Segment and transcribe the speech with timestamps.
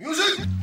[0.00, 0.57] Music!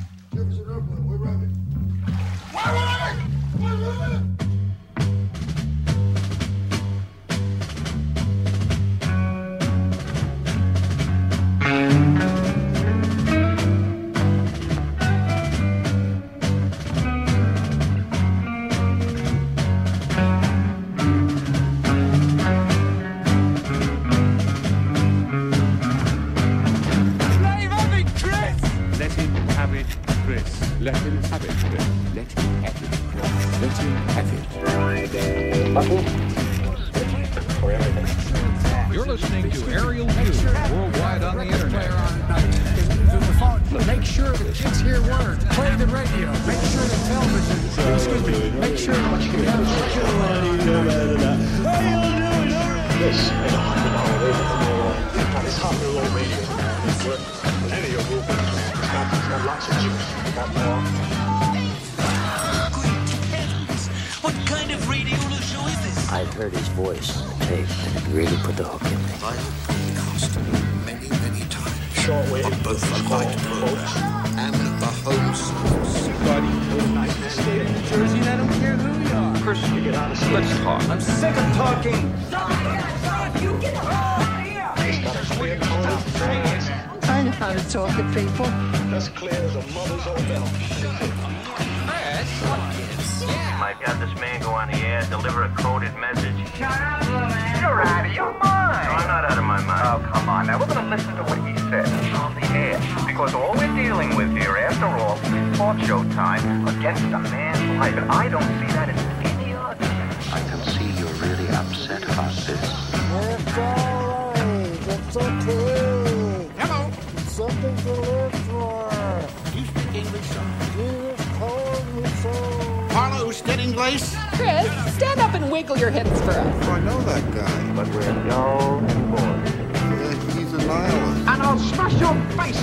[123.35, 123.45] So.
[123.45, 124.15] Harlow Lace?
[124.33, 126.67] Chris, stand up and wiggle your hips for us.
[126.67, 127.73] Oh, I know that guy.
[127.75, 129.19] But we're no more.
[129.19, 131.27] Yeah, he's a nihilist.
[131.27, 132.61] And I'll smash your face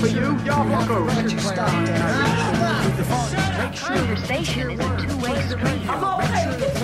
[0.00, 1.04] for you, your bucko.
[1.04, 2.96] Record player on tonight.
[2.96, 3.30] The phone.
[3.58, 6.75] Make sure Your station is a two-way street.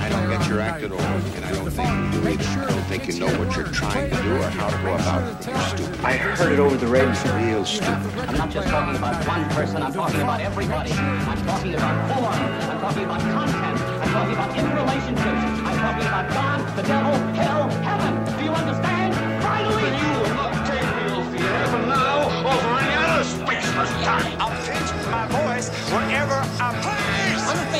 [0.00, 2.44] I don't get your act at all, and I don't think you either.
[2.60, 5.22] I don't think you know what you're trying to do or how to go about
[5.24, 5.46] it.
[5.46, 6.04] You're stupid.
[6.04, 7.08] I heard it over the radio.
[7.08, 8.18] Real stupid.
[8.28, 10.92] I'm not just talking about one person, I'm talking about everybody.
[10.92, 16.28] I'm talking about form, I'm talking about content, I'm talking about interrelationships, I'm talking about
[16.30, 18.38] God, the devil, hell, heaven.
[18.38, 19.14] Do you understand?
[19.42, 19.88] Finally!
[19.88, 24.36] You will not take me off from now for any other spaceless time.
[24.40, 26.97] I'll pitch my voice wherever I please.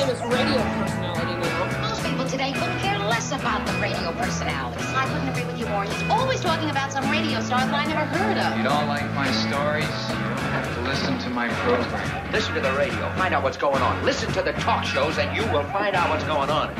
[0.08, 1.86] I'm a famous radio personality now.
[1.86, 4.86] Most people today couldn't care less about the radio personalities.
[4.96, 5.84] I couldn't agree with you more.
[5.84, 8.56] He's always talking about some radio star that I never heard of.
[8.56, 9.84] You don't like my stories?
[9.84, 12.32] You don't have to listen to my program.
[12.32, 14.02] Listen to the radio, find out what's going on.
[14.02, 16.72] Listen to the talk shows, and you will find out what's going on.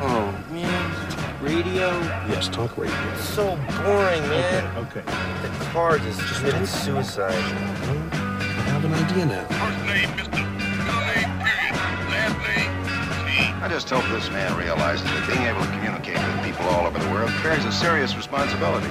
[0.00, 1.90] Oh man, radio?
[2.26, 3.16] Yes, talk radio.
[3.16, 4.64] So boring, man.
[4.78, 5.00] Okay.
[5.00, 5.48] okay.
[5.58, 7.34] The car just committed suicide.
[7.34, 9.44] I have an idea now.
[9.44, 10.35] First name, Mr.
[13.66, 17.00] I just hope this man realizes that being able to communicate with people all over
[17.00, 18.86] the world carries a serious responsibility.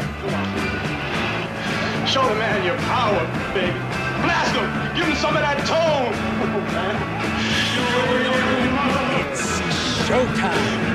[2.04, 3.24] Show the man your power,
[3.56, 3.72] baby.
[4.20, 4.68] Blast him.
[4.98, 6.12] Give him some of that tone.
[9.32, 9.62] It's
[10.04, 10.86] showtime.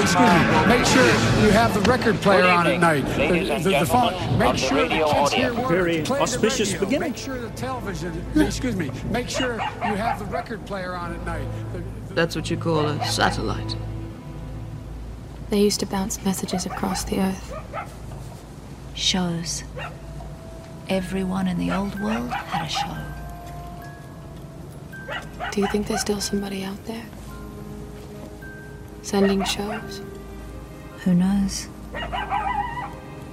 [0.00, 0.66] Excuse me.
[0.68, 1.04] Make sure
[1.42, 3.04] you have the record player on at night.
[3.16, 4.38] The, the, the phone.
[4.38, 5.68] Make sure the kids hear words.
[5.70, 7.00] Very auspicious beginning.
[7.00, 8.24] Make sure the television.
[8.36, 8.90] Excuse me.
[9.10, 11.46] Make sure you have the record player on at night.
[11.72, 11.78] The-
[12.08, 13.76] the- That's what you call a satellite.
[15.50, 17.54] They used to bounce messages across the earth.
[18.94, 19.64] Shows.
[20.88, 22.96] Everyone in the old world had a show.
[25.52, 27.04] Do you think there's still somebody out there?
[29.08, 30.02] Sending shows?
[30.98, 31.66] Who knows?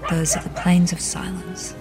[0.10, 1.76] Those are the plains of silence.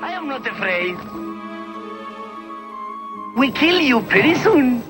[0.00, 0.96] I am not afraid.
[3.36, 4.84] We kill you pretty soon.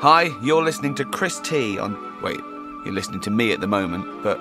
[0.00, 1.96] Hi, you're listening to Chris T on.
[2.20, 2.40] Wait,
[2.84, 4.38] you're listening to me at the moment, but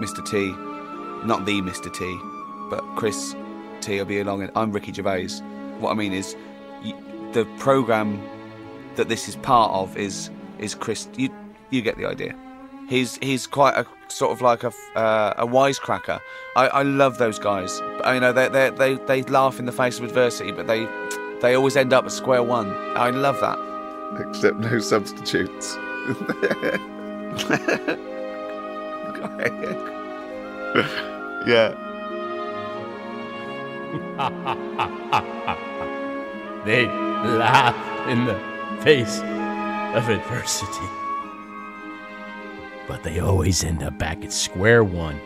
[0.00, 0.24] Mr.
[0.24, 0.50] T,
[1.26, 1.92] not the Mr.
[1.92, 2.18] T,
[2.68, 3.34] but Chris
[3.80, 4.42] T will be along.
[4.42, 5.28] And I'm Ricky Gervais.
[5.78, 6.36] What I mean is,
[6.82, 6.94] you,
[7.32, 8.22] the program
[8.96, 11.08] that this is part of is is Chris.
[11.16, 11.30] You
[11.70, 12.36] you get the idea.
[12.88, 16.20] He's he's quite a sort of like a uh, a wisecracker.
[16.56, 17.80] I, I love those guys.
[18.04, 20.86] I, you know they they they they laugh in the face of adversity, but they
[21.40, 22.70] they always end up at square one.
[22.96, 23.58] I love that.
[24.28, 25.76] Except no substitutes.
[31.46, 31.74] yeah.
[36.66, 38.34] they laugh in the
[38.82, 39.20] face
[39.96, 40.88] of adversity.
[42.86, 45.18] But they always end up back at square one.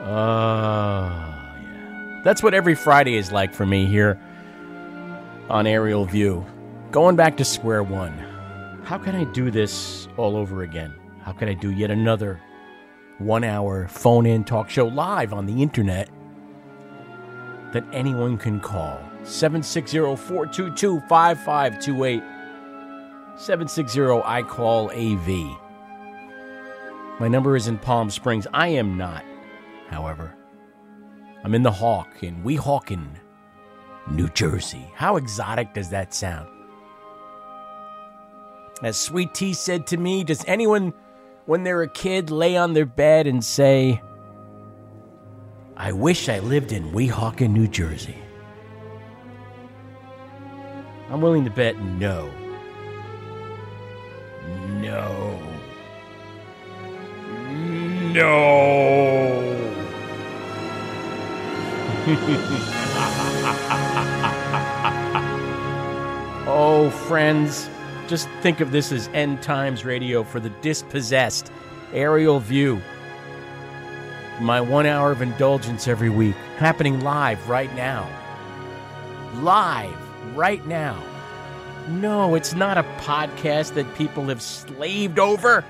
[0.00, 1.08] Oh,
[1.62, 2.20] yeah.
[2.24, 4.20] That's what every Friday is like for me here
[5.48, 6.44] on Aerial View.
[6.90, 8.35] Going back to square one.
[8.86, 10.94] How can I do this all over again?
[11.20, 12.40] How can I do yet another
[13.18, 16.08] one hour phone in talk show live on the internet
[17.72, 19.00] that anyone can call?
[19.24, 22.22] 760 422 5528.
[23.36, 25.58] 760 I call AV.
[27.18, 28.46] My number is in Palm Springs.
[28.54, 29.24] I am not,
[29.88, 30.32] however.
[31.42, 33.08] I'm in the Hawk in Weehawken,
[34.12, 34.86] New Jersey.
[34.94, 36.55] How exotic does that sound?
[38.82, 40.92] As Sweet Tea said to me, does anyone,
[41.46, 44.02] when they're a kid, lay on their bed and say,
[45.76, 48.16] I wish I lived in Weehawken, New Jersey?
[51.08, 52.30] I'm willing to bet no.
[54.80, 55.40] No.
[58.12, 59.52] No.
[66.46, 67.70] oh, friends,
[68.08, 71.50] just think of this as end times radio for the dispossessed.
[71.92, 72.80] Aerial view.
[74.40, 78.08] My one hour of indulgence every week, happening live right now.
[79.36, 79.96] Live
[80.36, 81.02] right now.
[81.88, 85.64] No, it's not a podcast that people have slaved over,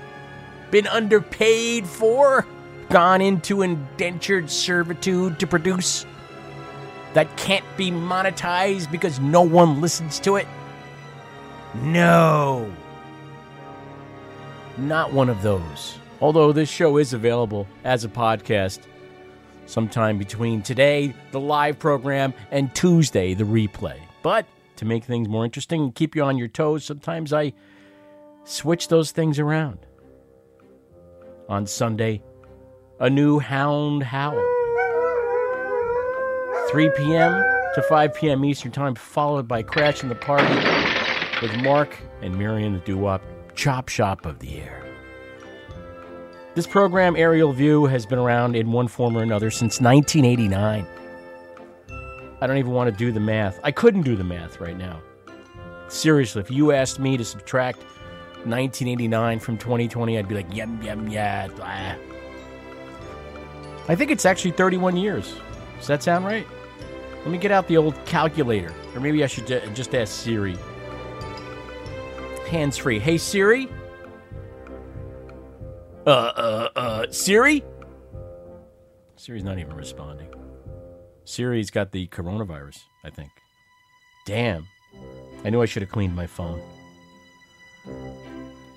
[0.71, 2.45] been underpaid for,
[2.89, 6.05] gone into indentured servitude to produce,
[7.13, 10.47] that can't be monetized because no one listens to it.
[11.75, 12.71] No.
[14.77, 15.97] Not one of those.
[16.21, 18.79] Although this show is available as a podcast
[19.65, 23.99] sometime between today, the live program, and Tuesday, the replay.
[24.23, 24.45] But
[24.77, 27.53] to make things more interesting and keep you on your toes, sometimes I
[28.45, 29.79] switch those things around.
[31.49, 32.23] On Sunday,
[32.99, 34.41] a new hound howl.
[36.69, 37.43] 3 p.m.
[37.75, 38.43] to 5 p.m.
[38.43, 40.76] Eastern Time, followed by Crashing the Party
[41.41, 43.21] with Mark and Marion the Doo-Wop
[43.55, 44.83] Chop Shop of the Air.
[46.55, 50.87] This program, Aerial View, has been around in one form or another since 1989.
[52.39, 53.59] I don't even want to do the math.
[53.63, 55.01] I couldn't do the math right now.
[55.87, 57.79] Seriously, if you asked me to subtract
[58.45, 61.47] 1989 from 2020, I'd be like, yum, yum, yeah.
[61.47, 61.95] Blah.
[63.87, 65.35] I think it's actually 31 years.
[65.77, 66.45] Does that sound right?
[67.19, 68.73] Let me get out the old calculator.
[68.95, 70.57] Or maybe I should just ask Siri.
[72.49, 72.99] Hands free.
[72.99, 73.67] Hey, Siri?
[76.05, 77.63] Uh, uh, uh, Siri?
[79.17, 80.29] Siri's not even responding.
[81.25, 83.31] Siri's got the coronavirus, I think.
[84.25, 84.65] Damn.
[85.43, 86.61] I knew I should have cleaned my phone.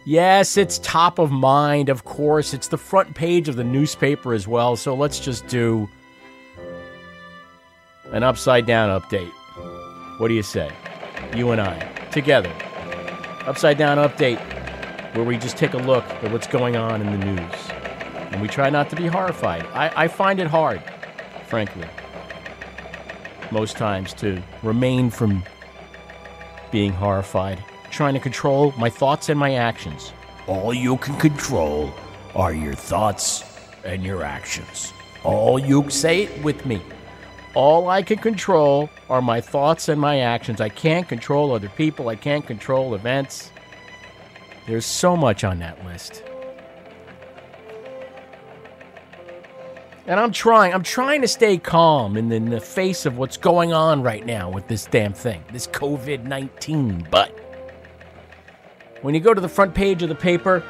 [0.05, 2.53] Yes, it's top of mind, of course.
[2.53, 5.89] It's the front page of the newspaper as well, so let's just do
[8.07, 9.31] an upside down update.
[10.19, 10.73] What do you say?
[11.37, 11.79] You and I,
[12.11, 12.53] together.
[13.47, 14.39] Upside down update,
[15.15, 17.55] where we just take a look at what's going on in the news.
[18.31, 19.65] And we try not to be horrified.
[19.73, 20.83] I, I find it hard,
[21.47, 21.89] frankly,
[23.51, 25.43] most times to remain from
[26.71, 30.13] being horrified, trying to control my thoughts and my actions.
[30.47, 31.93] All you can control
[32.35, 33.45] are your thoughts
[33.85, 34.93] and your actions.
[35.25, 36.81] All you say it with me.
[37.55, 40.61] All I can control are my thoughts and my actions.
[40.61, 42.09] I can't control other people.
[42.09, 43.51] I can't control events.
[44.67, 46.23] There's so much on that list.
[50.07, 53.37] And I'm trying, I'm trying to stay calm in the, in the face of what's
[53.37, 57.09] going on right now with this damn thing, this COVID 19.
[57.11, 57.37] But
[59.03, 60.63] when you go to the front page of the paper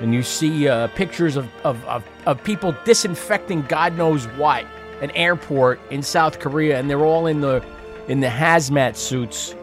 [0.00, 4.64] and you see uh, pictures of, of, of, of people disinfecting God knows what,
[5.00, 7.64] an airport in South Korea, and they're all in the,
[8.08, 9.54] in the hazmat suits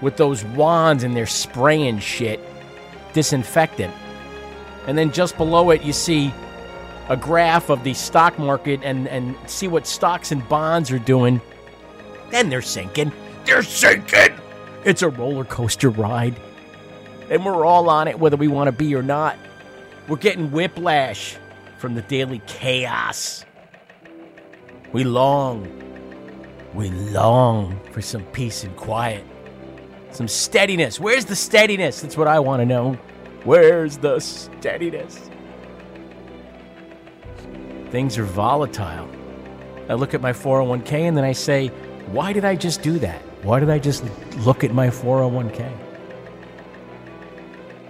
[0.00, 2.40] with those wands and they're spraying shit,
[3.12, 3.94] disinfectant.
[4.86, 6.34] And then just below it, you see
[7.08, 11.40] a graph of the stock market and, and see what stocks and bonds are doing.
[12.30, 13.12] Then they're sinking.
[13.44, 14.34] They're sinking.
[14.84, 16.34] It's a roller coaster ride.
[17.30, 19.38] and we're all on it whether we want to be or not.
[20.08, 21.36] We're getting whiplash
[21.78, 23.44] from the daily chaos.
[24.92, 25.66] We long,
[26.74, 29.24] we long for some peace and quiet,
[30.10, 31.00] some steadiness.
[31.00, 32.02] Where's the steadiness?
[32.02, 32.98] That's what I want to know.
[33.44, 35.30] Where's the steadiness?
[37.90, 39.08] Things are volatile.
[39.88, 41.68] I look at my 401k and then I say,
[42.08, 43.20] why did I just do that?
[43.44, 44.04] Why did I just
[44.38, 45.72] look at my 401k?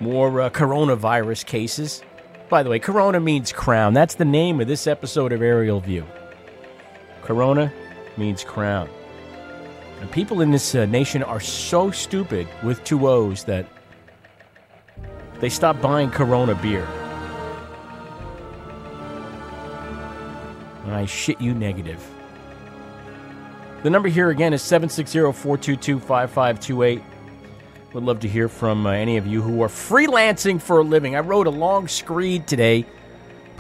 [0.01, 2.03] More uh, coronavirus cases.
[2.49, 3.93] By the way, Corona means crown.
[3.93, 6.07] That's the name of this episode of Aerial View.
[7.33, 7.73] Corona
[8.19, 8.91] means crown.
[10.03, 13.65] And people in this uh, nation are so stupid with two O's that
[15.41, 16.87] they stop buying Corona beer.
[20.89, 22.07] I shit you negative.
[23.83, 27.03] The number here again is 760 422 5528.
[27.95, 31.17] Would love to hear from uh, any of you who are freelancing for a living.
[31.17, 32.85] I wrote a long screed today,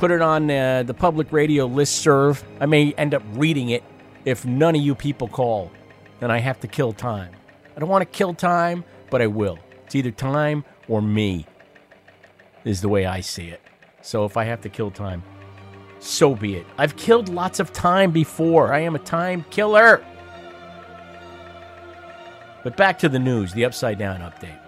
[0.02, 2.42] put it on uh, the public radio list serve.
[2.58, 3.84] I may end up reading it
[4.24, 5.70] if none of you people call.
[6.18, 7.32] Then I have to kill time.
[7.76, 9.60] I don't want to kill time, but I will.
[9.84, 11.46] It's either time or me,
[12.64, 13.60] is the way I see it.
[14.00, 15.22] So if I have to kill time,
[16.00, 16.66] so be it.
[16.78, 18.72] I've killed lots of time before.
[18.72, 20.04] I am a time killer.
[22.64, 24.58] But back to the news, the upside down update.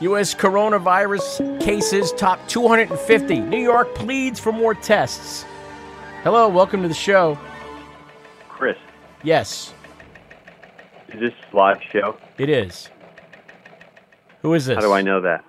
[0.00, 0.34] U.S.
[0.34, 3.40] coronavirus cases top 250.
[3.40, 5.44] New York pleads for more tests.
[6.22, 7.36] Hello, welcome to the show.
[8.48, 8.76] Chris,
[9.24, 9.74] Yes,
[11.08, 12.16] is this live show?
[12.38, 12.88] it is.
[14.42, 14.76] Who is this?
[14.76, 15.44] How do I know that?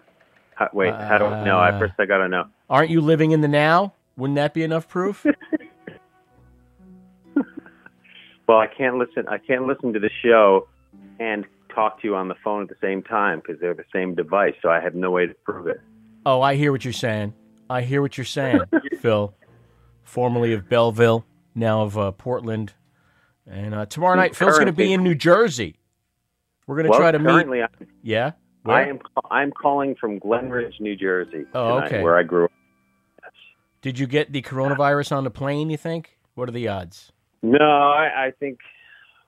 [0.56, 1.60] How, wait, how do I know?
[1.60, 2.46] I Uh, first I gotta know.
[2.70, 3.94] Aren't you living in the now?
[4.18, 5.26] Wouldn't that be enough proof?
[8.48, 9.28] Well, I can't listen.
[9.28, 10.68] I can't listen to the show
[11.20, 14.16] and talk to you on the phone at the same time because they're the same
[14.16, 14.54] device.
[14.62, 15.80] So I have no way to prove it.
[16.26, 17.34] oh, I hear what you're saying.
[17.70, 18.62] I hear what you're saying,
[19.00, 19.34] Phil.
[20.04, 21.24] Formerly of Belleville,
[21.54, 22.74] now of uh, Portland.
[23.46, 25.80] And uh, tomorrow night, Phil's going to be in New Jersey.
[26.66, 27.64] We're going to well, try to currently, meet.
[27.64, 28.32] I'm, Yeah?
[28.66, 29.00] I am.
[29.32, 31.46] I'm calling from Glen Ridge, New Jersey.
[31.54, 32.04] Oh, tonight, okay.
[32.04, 32.52] Where I grew up.
[33.82, 36.18] Did you get the coronavirus on the plane, you think?
[36.36, 37.12] What are the odds?
[37.42, 38.60] No, I, I think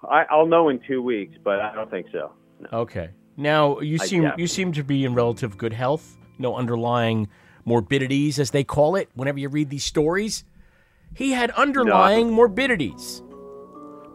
[0.10, 2.32] I, I'll know in two weeks, but I don't think so.
[2.74, 3.10] Okay.
[3.38, 6.18] Now you I seem doubt you seem to be in relative good health.
[6.38, 7.28] No underlying
[7.66, 9.10] morbidities, as they call it.
[9.14, 10.44] Whenever you read these stories,
[11.16, 13.22] he had underlying morbidities.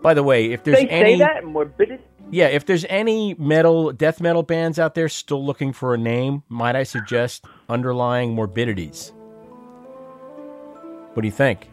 [0.03, 2.03] By the way, if there's they any say that morbidity.
[2.31, 6.43] yeah, if there's any metal death metal bands out there still looking for a name,
[6.49, 9.13] might I suggest underlying morbidities?
[11.15, 11.71] What do you think?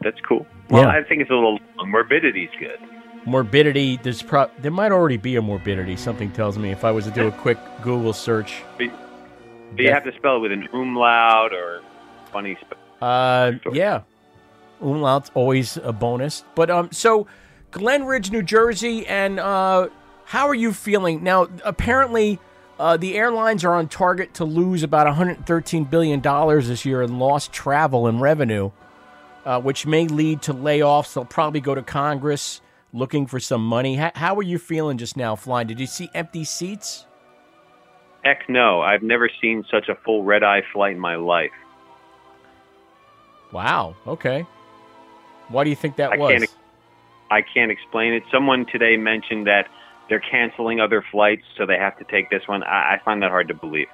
[0.00, 0.46] That's cool.
[0.70, 0.88] Well, Yeah.
[0.88, 1.90] I think it's a little long.
[1.90, 2.78] Morbidity's good.
[3.26, 3.98] Morbidity.
[4.02, 5.96] There's pro- there might already be a morbidity.
[5.96, 8.62] Something tells me if I was to do a quick Google search.
[8.76, 8.88] But
[9.78, 11.80] you have to spell it with an umlaut or
[12.32, 12.78] funny spell.
[13.00, 14.02] Uh, yeah,
[14.80, 16.44] umlaut's always a bonus.
[16.54, 17.26] But um, so
[17.70, 19.88] Glen Ridge, New Jersey, and uh,
[20.26, 21.48] how are you feeling now?
[21.64, 22.38] Apparently,
[22.78, 27.18] uh, the airlines are on target to lose about 113 billion dollars this year in
[27.18, 28.70] lost travel and revenue,
[29.44, 31.14] uh, which may lead to layoffs.
[31.14, 32.60] They'll probably go to Congress
[32.92, 33.96] looking for some money.
[33.96, 35.66] How, how are you feeling just now, flying?
[35.66, 37.06] Did you see empty seats?
[38.24, 38.80] Heck no.
[38.80, 41.50] I've never seen such a full red eye flight in my life.
[43.52, 43.96] Wow.
[44.06, 44.46] Okay.
[45.48, 46.32] Why do you think that I was?
[46.32, 46.56] can't.
[47.30, 48.22] I can't explain it.
[48.30, 49.66] Someone today mentioned that
[50.08, 52.62] they're canceling other flights, so they have to take this one.
[52.62, 53.88] I, I find that hard to believe.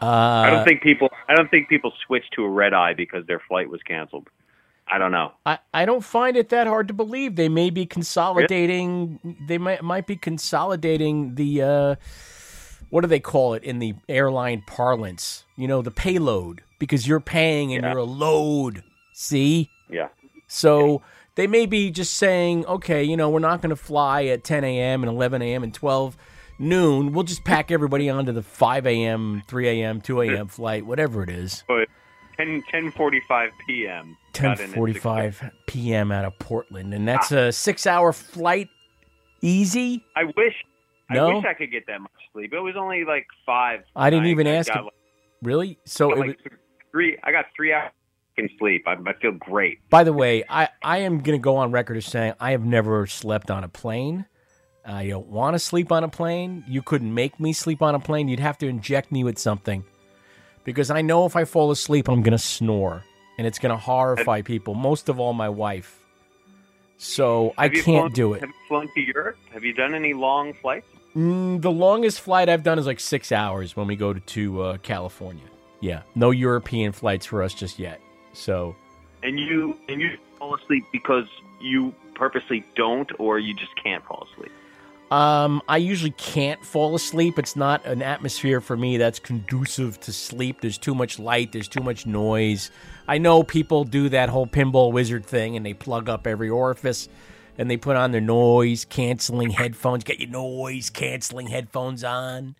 [0.00, 1.08] uh, I don't think people.
[1.28, 4.28] I don't think people switch to a red eye because their flight was canceled.
[4.92, 5.32] I don't know.
[5.46, 7.36] I, I don't find it that hard to believe.
[7.36, 9.36] They may be consolidating.
[9.48, 11.94] They might might be consolidating the uh,
[12.90, 15.44] what do they call it in the airline parlance?
[15.56, 17.90] You know, the payload because you're paying and Yeah.
[17.92, 18.84] you're a load.
[19.14, 20.08] See, Yeah.
[20.46, 21.00] so
[21.36, 24.62] they may be just saying, okay, you know, we're not going to fly at 10
[24.64, 25.02] a.m.
[25.02, 25.62] and 11 a.m.
[25.62, 26.16] and 12
[26.58, 27.12] noon.
[27.12, 30.48] We'll just pack everybody onto the 5 a.m., 3 a.m., 2 a.m.
[30.48, 31.64] flight, whatever it is.
[31.66, 31.88] But
[32.70, 34.16] 10, 10:45 p.m.
[34.32, 36.12] got in at 10:45 p.m.
[36.12, 37.48] out of Portland, and that's ah.
[37.48, 38.68] a six-hour flight.
[39.40, 40.04] Easy.
[40.16, 40.54] I wish.
[41.10, 41.30] No?
[41.30, 42.52] I wish I could get that much sleep.
[42.52, 43.80] It was only like five.
[43.94, 44.72] I didn't even I ask.
[44.72, 44.94] got like-
[45.42, 45.78] Really?
[45.84, 46.36] So, it like was,
[46.92, 47.18] three.
[47.24, 47.90] I got three hours
[48.36, 48.86] in sleep.
[48.86, 49.80] I, I feel great.
[49.90, 52.64] by the way, I I am going to go on record as saying I have
[52.64, 54.26] never slept on a plane.
[54.84, 56.64] I don't want to sleep on a plane.
[56.66, 58.28] You couldn't make me sleep on a plane.
[58.28, 59.84] You'd have to inject me with something,
[60.64, 63.04] because I know if I fall asleep, I'm going to snore,
[63.38, 64.74] and it's going to horrify people.
[64.74, 65.98] Most of all, my wife.
[66.98, 68.40] So I can't flown- do it.
[68.40, 69.36] Have you flown to Europe?
[69.52, 70.86] Have you done any long flights?
[71.16, 74.62] Mm, the longest flight I've done is like six hours when we go to, to
[74.62, 75.44] uh, California.
[75.80, 78.00] Yeah, no European flights for us just yet.
[78.32, 78.76] So
[79.22, 81.26] And you and you fall asleep because
[81.60, 84.52] you purposely don't, or you just can't fall asleep.
[85.12, 87.38] Um, I usually can't fall asleep.
[87.38, 90.62] It's not an atmosphere for me that's conducive to sleep.
[90.62, 92.70] There's too much light, there's too much noise.
[93.06, 97.10] I know people do that whole pinball wizard thing and they plug up every orifice
[97.58, 100.02] and they put on their noise canceling headphones.
[100.02, 102.54] Get your noise canceling headphones on.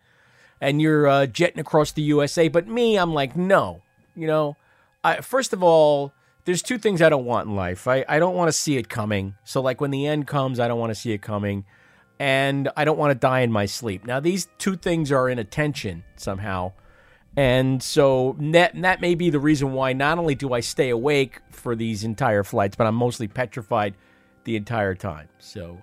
[0.60, 2.48] And you're uh, jetting across the USA.
[2.48, 3.80] But me, I'm like, no.
[4.14, 4.56] You know,
[5.02, 6.12] I, first of all,
[6.44, 7.88] there's two things I don't want in life.
[7.88, 9.36] I, I don't want to see it coming.
[9.42, 11.64] So, like, when the end comes, I don't want to see it coming
[12.22, 14.06] and I don't want to die in my sleep.
[14.06, 16.70] Now, these two things are in attention somehow.
[17.36, 21.40] And so that, that may be the reason why not only do I stay awake
[21.50, 23.96] for these entire flights, but I'm mostly petrified
[24.44, 25.30] the entire time.
[25.40, 25.82] So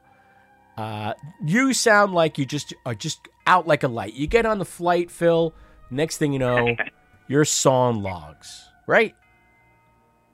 [0.78, 1.14] uh,
[1.46, 4.14] you sound like you just are just out like a light.
[4.14, 5.54] You get on the flight, Phil.
[5.92, 6.74] Next thing you know,
[7.28, 9.14] you're sawing logs, right?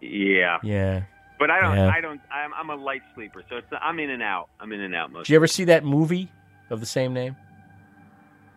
[0.01, 0.59] Yeah.
[0.61, 1.05] Yeah.
[1.37, 1.75] But I don't.
[1.75, 1.89] Yeah.
[1.93, 2.21] I don't.
[2.31, 3.67] I'm, I'm a light sleeper, so it's.
[3.81, 4.49] I'm in and out.
[4.59, 5.25] I'm in and out most.
[5.27, 6.31] Did you ever see that movie
[6.69, 7.35] of the same name?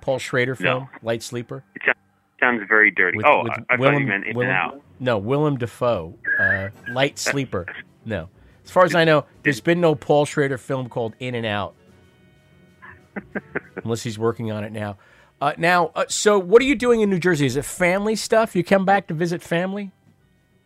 [0.00, 0.88] Paul Schrader film, No.
[1.02, 1.64] Light Sleeper.
[1.74, 1.82] It
[2.40, 3.16] sounds- very dirty.
[3.18, 4.82] With- oh, with I, I thought Willem- you meant in Willem- and out.
[5.00, 7.66] No, Willem Dafoe, uh, Light Sleeper.
[8.04, 8.28] No,
[8.64, 11.74] as far as I know, there's been no Paul Schrader film called In and Out,
[13.84, 14.96] unless he's working on it now.
[15.40, 17.46] Uh, now, uh, so what are you doing in New Jersey?
[17.46, 18.56] Is it family stuff?
[18.56, 19.92] You come back to visit family?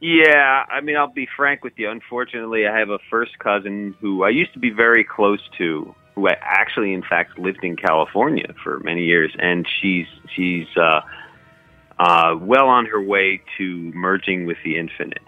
[0.02, 1.88] Yeah, I mean, I'll be frank with you.
[1.88, 6.28] Unfortunately, I have a first cousin who I used to be very close to, who
[6.28, 11.02] I actually, in fact, lived in California for many years, and she's she's uh,
[12.00, 15.22] uh, well on her way to merging with the infinite.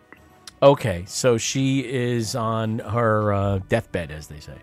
[0.60, 4.58] Okay, so she is on her uh, deathbed, as they say.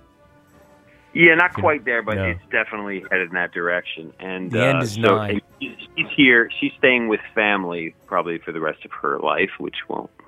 [1.13, 2.25] Yeah, not quite there, but No.
[2.25, 4.13] it's definitely headed in that direction.
[4.19, 5.41] And The uh, end is so, nigh.
[5.59, 6.49] she's here.
[6.59, 10.23] She's staying with family probably for the rest of her life, which won't be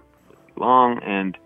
[0.57, 0.99] long.
[1.01, 1.37] And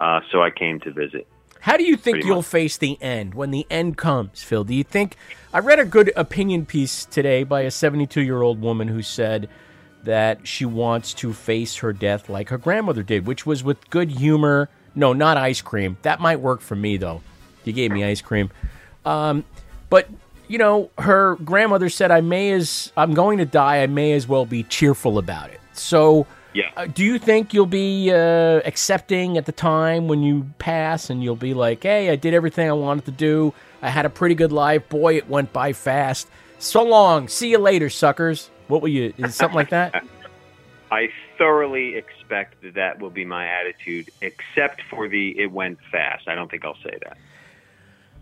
[0.00, 1.26] uh, so I came to visit.
[1.60, 2.46] How do you think you'll much.
[2.46, 4.64] face the end when the end comes, Phil?
[4.64, 5.14] Do you think
[5.52, 9.46] I read a good opinion piece today by a 72 year old woman who said
[10.04, 14.10] that she wants to face her death like her grandmother did, which was with good
[14.10, 14.70] humor.
[14.94, 15.98] No, not ice cream.
[16.00, 17.20] That might work for me though.
[17.64, 18.50] You gave me ice cream,
[19.04, 19.44] um,
[19.88, 20.08] but
[20.48, 23.82] you know, her grandmother said, "I may as I'm going to die.
[23.82, 26.26] I may as well be cheerful about it." So.
[26.52, 26.64] Yeah.
[26.76, 31.22] Uh, do you think you'll be uh, accepting at the time when you pass and
[31.22, 33.54] you'll be like, hey, I did everything I wanted to do.
[33.82, 34.88] I had a pretty good life.
[34.88, 36.26] Boy, it went by fast.
[36.58, 37.28] So long.
[37.28, 38.50] See you later, suckers.
[38.66, 40.04] What will you, is something like that?
[40.90, 46.28] I thoroughly expect that that will be my attitude, except for the it went fast.
[46.28, 47.16] I don't think I'll say that.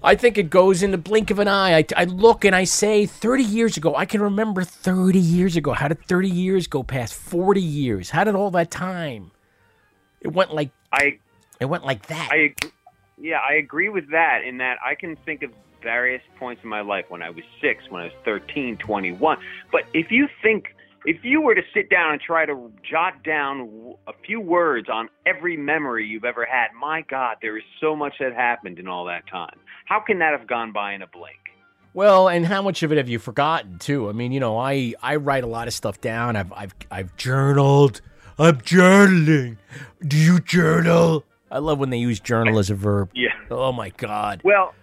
[0.03, 1.79] I think it goes in the blink of an eye.
[1.79, 5.73] I, I look and I say, 30 years ago, I can remember 30 years ago.
[5.73, 8.11] How did 30 years go past 40 years?
[8.11, 9.33] How did all that time?
[10.21, 11.19] It went like I
[11.61, 12.29] it went like that.
[12.31, 12.55] I
[13.21, 16.81] yeah, I agree with that in that I can think of various points in my
[16.81, 19.39] life when I was 6, when I was 13, 21.
[19.71, 23.95] But if you think if you were to sit down and try to jot down
[24.07, 28.15] a few words on every memory you've ever had, my god, there is so much
[28.21, 29.59] that happened in all that time.
[29.87, 31.37] How can that have gone by in a blink?
[31.95, 34.09] Well, and how much of it have you forgotten too?
[34.09, 36.37] I mean, you know, I I write a lot of stuff down.
[36.37, 38.01] I've I've I've journaled.
[38.39, 39.57] I'm journaling.
[40.07, 41.25] Do you journal?
[41.51, 43.11] I love when they use journal as a verb.
[43.15, 43.31] Yeah.
[43.51, 44.43] Oh my god.
[44.45, 44.75] Well,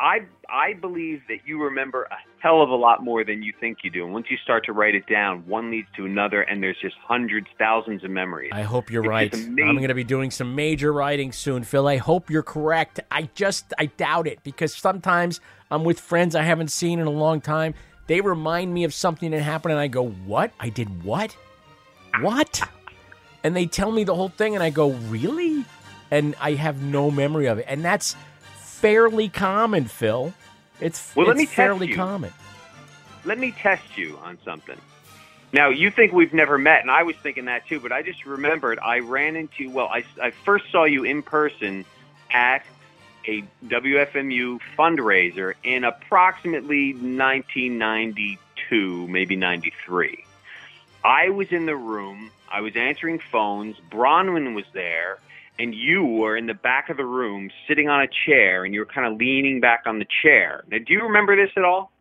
[0.00, 3.78] I I believe that you remember a hell of a lot more than you think
[3.84, 4.04] you do.
[4.04, 6.96] And once you start to write it down, one leads to another, and there's just
[7.06, 8.50] hundreds, thousands of memories.
[8.52, 9.34] I hope you're It's right.
[9.34, 11.86] I'm going to be doing some major writing soon, Phil.
[11.86, 13.00] I hope you're correct.
[13.10, 17.10] I just I doubt it because sometimes I'm with friends I haven't seen in a
[17.10, 17.74] long time.
[18.06, 20.50] They remind me of something that happened, and I go, "What?
[20.58, 21.36] I did what?
[22.20, 22.62] What?"
[23.42, 25.64] and they tell me the whole thing, and I go, "Really?"
[26.10, 28.16] And I have no memory of it, and that's
[28.80, 30.32] fairly common, Phil.
[30.80, 31.94] It's Well, let me fairly you.
[31.94, 32.32] common.
[33.24, 34.78] Let me test you on something.
[35.52, 38.24] Now, you think we've never met, and I was thinking that too, but I just
[38.24, 41.84] remembered I ran into, well, I, I first saw you in person
[42.30, 42.64] at
[43.26, 50.24] a WFMU fundraiser in approximately 1992, maybe 93.
[51.04, 55.18] I was in the room, I was answering phones, Bronwyn was there,
[55.60, 58.80] and you were in the back of the room sitting on a chair, and you
[58.80, 60.64] were kind of leaning back on the chair.
[60.70, 61.92] Now, do you remember this at all?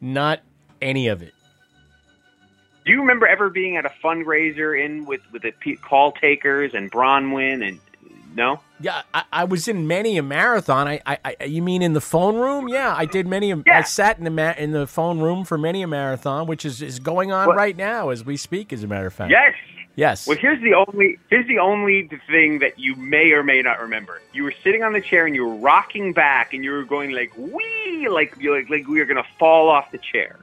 [0.00, 0.40] Not
[0.80, 1.34] any of it.
[2.84, 6.72] Do you remember ever being at a fundraiser in with with the pe- call takers
[6.74, 7.80] and Bronwyn and
[8.34, 8.60] no?
[8.80, 10.88] Yeah, I, I was in many a marathon.
[10.88, 12.68] I, I, I, you mean in the phone room?
[12.68, 13.52] Yeah, I did many.
[13.52, 16.64] A, I sat in the ma- in the phone room for many a marathon, which
[16.66, 17.56] is, is going on What?
[17.56, 18.72] right now as we speak.
[18.72, 19.30] As a matter of fact.
[19.30, 19.54] Yes.
[19.96, 20.26] Yes.
[20.26, 24.20] Well, here's the only here's the only thing that you may or may not remember.
[24.32, 27.12] You were sitting on the chair and you were rocking back and you were going
[27.12, 30.40] like wee, like you like like we were going to fall off the chair.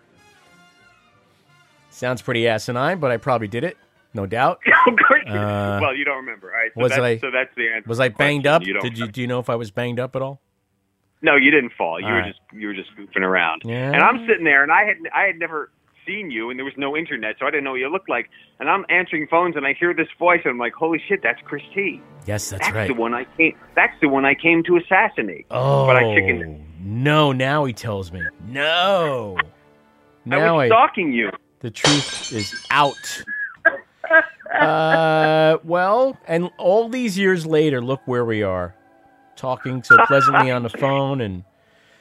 [1.90, 3.78] Sounds pretty asinine, but I probably did it,
[4.14, 4.60] no doubt.
[4.88, 5.24] of course.
[5.26, 6.52] you- Uh, well, you don't remember.
[6.54, 6.72] All right.
[6.74, 7.18] So was that's, I?
[7.20, 7.90] So that's the answer.
[7.90, 8.66] Was I banged up?
[8.66, 9.08] You Did you?
[9.08, 10.40] Do you know if I was banged up at all?
[11.22, 12.00] No, you didn't fall.
[12.00, 12.28] You All were right.
[12.34, 13.64] just you were just goofing around.
[13.66, 13.92] Yeah.
[13.92, 15.70] And I'm sitting there, and I had I had never
[16.06, 18.30] seen you, and there was no internet, so I didn't know what you looked like.
[18.60, 21.40] And I'm answering phones, and I hear this voice, and I'm like, "Holy shit, that's
[21.44, 22.02] Chris T.
[22.26, 22.88] Yes, that's, That's right.
[22.88, 23.56] the one I came.
[23.76, 26.66] That's the one I came to assassinate." Oh, but I chickened.
[26.80, 27.32] no!
[27.32, 29.38] Now he tells me no.
[30.26, 31.30] Now I was stalking you.
[31.60, 33.24] The truth is out.
[34.60, 38.76] uh, well, and all these years later, look where we are,
[39.36, 41.44] talking so pleasantly on the phone, and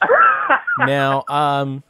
[0.79, 1.83] now, um,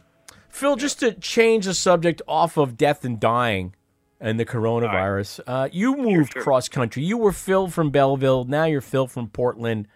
[0.52, 3.74] Phil, just to change the subject off of death and dying
[4.20, 7.04] and the coronavirus, uh, you moved cross country.
[7.04, 8.44] You were Phil from Belleville.
[8.44, 9.88] Now you're Phil from Portland.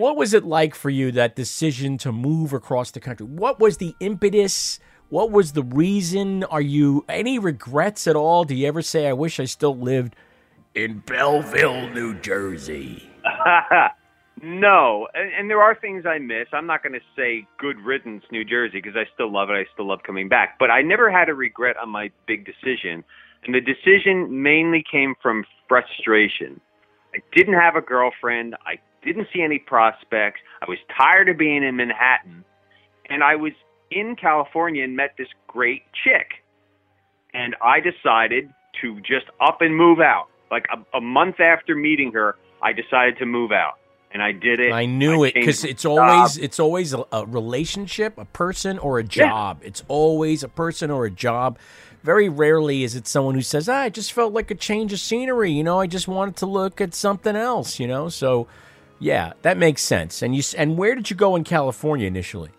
[0.00, 3.26] What was it like for you that decision to move across the country?
[3.26, 4.78] What was the impetus?
[5.08, 6.44] What was the reason?
[6.44, 8.44] Are you any regrets at all?
[8.44, 10.14] Do you ever say, "I wish I still lived
[10.74, 13.10] in Belleville, New Jersey"?
[14.42, 16.46] no, and, and there are things I miss.
[16.52, 19.54] I'm not going to say good riddance, New Jersey, because I still love it.
[19.54, 20.58] I still love coming back.
[20.58, 23.04] But I never had a regret on my big decision,
[23.44, 26.60] and the decision mainly came from frustration.
[27.14, 28.54] I didn't have a girlfriend.
[28.66, 28.74] I
[29.04, 30.40] didn't see any prospects.
[30.60, 32.44] I was tired of being in Manhattan,
[33.08, 33.52] and I was
[33.90, 36.44] in California and met this great chick.
[37.34, 40.26] And I decided to just up and move out.
[40.50, 43.74] Like a, a month after meeting her, I decided to move out,
[44.10, 44.72] and I did it.
[44.72, 45.98] I knew it because it's job.
[45.98, 49.60] always it's always a, a relationship, a person, or a job.
[49.62, 51.58] It's always a person or a job.
[52.02, 55.00] Very rarely is it someone who says, ah, "I just felt like a change of
[55.00, 57.78] scenery." You know, I just wanted to look at something else.
[57.78, 58.46] You know, so
[58.98, 60.22] yeah, that makes sense.
[60.22, 62.50] And you and where did you go in California initially?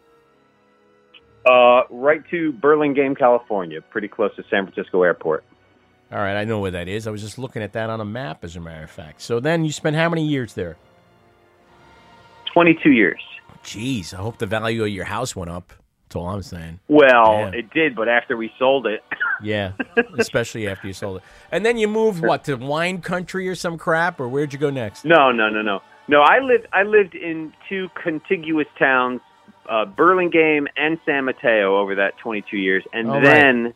[1.46, 5.44] Uh, right to Burlingame, California, pretty close to San Francisco Airport.
[6.12, 7.08] All right, I know where that is.
[7.08, 9.22] I was just looking at that on a map, as a matter of fact.
[9.22, 10.76] So then you spent how many years there?
[12.60, 13.22] 22 years.
[13.64, 15.72] Jeez, I hope the value of your house went up.
[16.04, 16.82] That's all I'm saying.
[16.90, 17.54] Well, Damn.
[17.54, 19.02] it did, but after we sold it,
[19.42, 19.72] Yeah,
[20.18, 21.24] especially after you sold it.
[21.54, 24.70] And then you moved what to wine country or some crap, or where'd you go
[24.70, 25.06] next?
[25.06, 26.22] no, no, no, no, no.
[26.22, 29.22] I lived I lived in two contiguous towns,
[29.70, 33.24] uh, Burlingame and San Mateo, over that 22 years, and All right.
[33.24, 33.74] then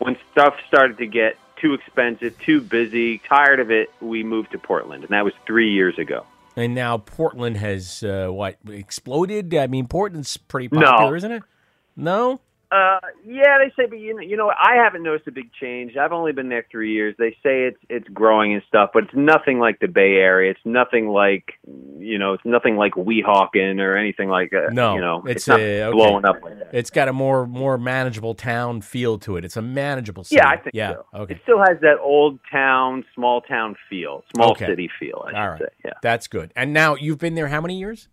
[0.00, 4.58] when stuff started to get too expensive, too busy, tired of it, we moved to
[4.58, 6.26] Portland, and that was three years ago.
[6.58, 9.54] And now Portland has uh, what exploded?
[9.54, 10.86] I mean, Portland's pretty No.
[10.86, 11.42] popular, isn't it?
[11.94, 12.40] No.
[12.70, 14.50] Uh, yeah, they say, but you know, you know.
[14.50, 15.96] I haven't noticed a big change.
[15.96, 17.14] I've only been there three years.
[17.18, 20.50] They say it's it's growing and stuff, but it's nothing like the Bay Area.
[20.50, 21.44] It's nothing like,
[21.98, 24.52] you know, it's nothing like Weehawken or anything like.
[24.52, 25.92] Uh, No, you know, it's, it's, not uh, okay.
[25.92, 26.68] blowing up like that.
[26.74, 29.46] It's got a more more manageable town feel to it.
[29.46, 30.36] It's a manageable city.
[30.36, 30.92] Yeah, I think yeah.
[30.92, 31.06] so.
[31.20, 31.34] Okay.
[31.36, 34.66] It still has that old town, small town feel, small Okay.
[34.66, 35.26] city feel.
[35.26, 35.60] I All right.
[35.60, 35.68] say.
[35.86, 36.52] Yeah, That's good.
[36.54, 38.08] And now you've been there how many years?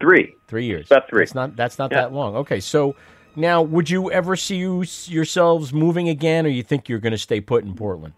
[0.00, 0.34] three.
[0.48, 0.90] Three years.
[0.90, 1.20] About three.
[1.20, 2.00] That's not that's not Yeah.
[2.00, 2.34] that long.
[2.36, 2.96] Okay, so
[3.36, 7.18] now would you ever see you, yourselves moving again, or you think you're going to
[7.18, 8.14] stay put in Portland?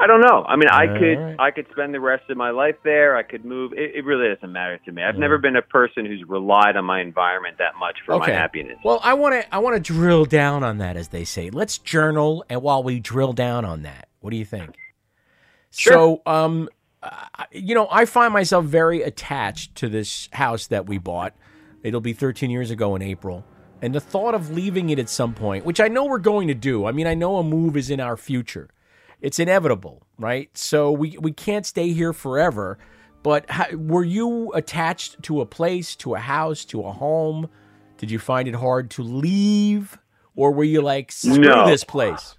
[0.00, 0.42] I don't know.
[0.48, 1.36] I mean, I All could right.
[1.38, 3.16] I could spend the rest of my life there.
[3.16, 3.72] I could move.
[3.72, 5.00] It, it really doesn't matter to me.
[5.00, 8.78] I've never been a person who's relied on my environment that much for my happiness.
[8.84, 11.50] Well, I want to I want to drill down on that, as they say.
[11.50, 14.74] Let's journal, and while we drill down on that, what do you think?
[15.70, 15.92] Sure.
[15.92, 16.68] So, um,
[17.52, 21.34] you know, I find myself very attached to this house that we bought.
[21.82, 23.44] It'll be 13 years ago in April.
[23.82, 26.54] And the thought of leaving it at some point, which I know we're going to
[26.54, 26.86] do.
[26.86, 28.70] I mean, I know a move is in our future.
[29.20, 30.56] It's inevitable, right?
[30.56, 32.78] So we we can't stay here forever.
[33.24, 37.48] But how, were you attached to a place, to a house, to a home?
[37.98, 39.98] Did you find it hard to leave,
[40.34, 41.66] or were you like, screw No.
[41.66, 42.36] this place?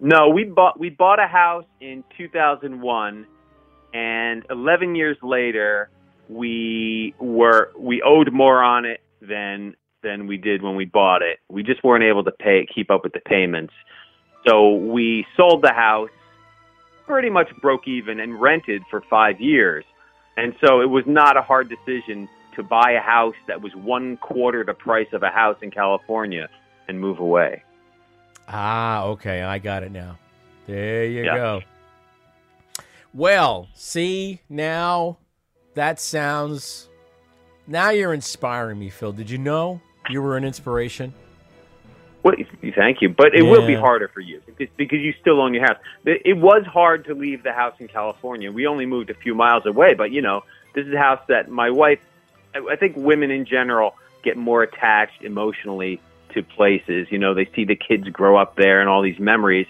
[0.00, 3.26] No, we bought we bought a house in 2001,
[3.94, 5.90] and 11 years later,
[6.28, 9.74] we were we owed more on it than
[10.04, 11.40] than we did when we bought it.
[11.48, 13.72] We just weren't able to pay keep up with the payments,
[14.46, 16.10] so we sold the house,
[17.06, 19.84] pretty much broke even, and rented for five years.
[20.36, 24.16] And so it was not a hard decision to buy a house that was one
[24.18, 26.48] quarter the price of a house in California
[26.86, 27.62] and move away.
[28.48, 30.18] Ah, okay, I got it now.
[30.66, 31.36] There you Yeah.
[31.36, 31.62] go.
[33.12, 35.18] Well, see, now
[35.74, 36.88] that sounds.
[37.66, 39.12] Now you're inspiring me, Phil.
[39.12, 41.12] Did you know you were an inspiration?
[42.22, 42.34] Well,
[42.74, 45.76] thank you, but it will be harder for you because, you still own your house.
[46.06, 48.50] It was hard to leave the house in California.
[48.50, 50.42] We only moved a few miles away, but you know,
[50.74, 52.00] this is a house that my wife.
[52.54, 57.08] I I think women in general get more attached emotionally to places.
[57.10, 59.66] You know, they see the kids grow up there and all these memories.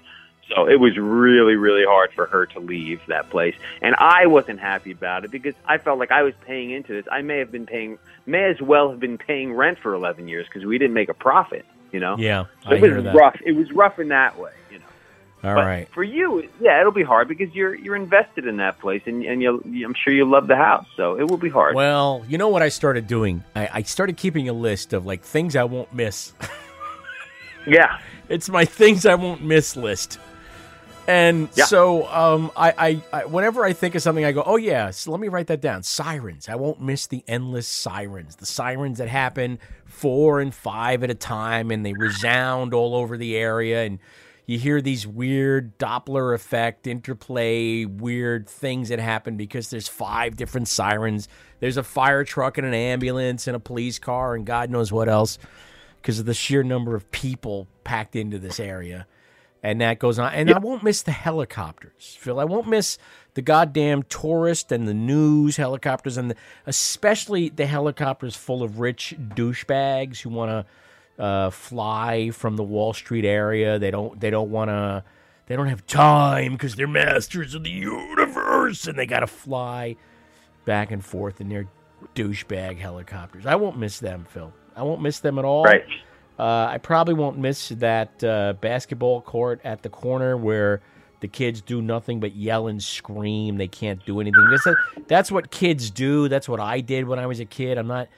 [0.49, 3.55] So it was really, really hard for her to leave that place.
[3.81, 7.07] And I wasn't happy about it because I felt like I was paying into this.
[7.11, 10.47] I may have been paying, may as well have been paying rent for 11 years
[10.47, 12.17] because we didn't make a profit, you know?
[12.19, 13.37] Yeah, So I it was rough.
[13.45, 14.85] It was rough in that way, you know.
[15.45, 15.89] All but right.
[15.93, 19.43] For you, yeah, it'll be hard because you're you're invested in that place, and and
[19.43, 21.75] you I'm sure you love the house, so it will be hard.
[21.75, 23.45] Well, you know what I started doing?
[23.55, 26.33] I, I started keeping a list of like things I won't miss.
[27.67, 27.99] yeah,
[28.31, 30.19] it's my things I won't miss list.
[31.07, 31.67] And Yeah.
[31.67, 35.11] so, um, I, I, I, whenever I think of something, I go, "Oh yeah, so
[35.11, 36.49] let me write that down." Sirens.
[36.49, 38.37] I won't miss the endless sirens.
[38.37, 43.19] The sirens that happen four and five at a time, and they resound all over
[43.19, 43.99] the area, and
[44.47, 50.69] you hear these weird Doppler effect interplay, weird things that happen because there's five different
[50.69, 51.29] sirens.
[51.61, 55.09] There's a fire truck and an ambulance and a police car and God knows what
[55.09, 55.39] else
[56.03, 59.07] because of the sheer number of people packed into this area.
[59.65, 60.31] And that goes on.
[60.35, 62.39] And I won't miss the helicopters, Phil.
[62.39, 62.99] I won't miss
[63.33, 69.15] the goddamn tourist and the news helicopters, and the, especially the helicopters full of rich
[69.19, 70.67] douchebags who want
[71.17, 73.79] to uh, fly from the Wall Street area.
[73.79, 74.21] They don't.
[74.21, 75.03] They don't want to.
[75.47, 79.97] They don't have time because they're masters of the universe, and they got to fly
[80.67, 81.69] back and forth in their
[82.15, 83.47] douchebag helicopters.
[83.47, 84.53] I won't miss them, Phil.
[84.77, 85.65] I won't miss them at all.
[85.65, 85.87] Right.
[86.39, 90.81] Uh, I probably won't miss that uh, basketball court at the corner where
[91.21, 93.57] the kids do nothing but yell and scream.
[93.57, 94.49] They can't do anything.
[94.51, 94.67] That's,
[95.07, 96.29] that's what kids do.
[96.29, 97.79] That's what I did when I was a kid.
[97.79, 98.09] I'm not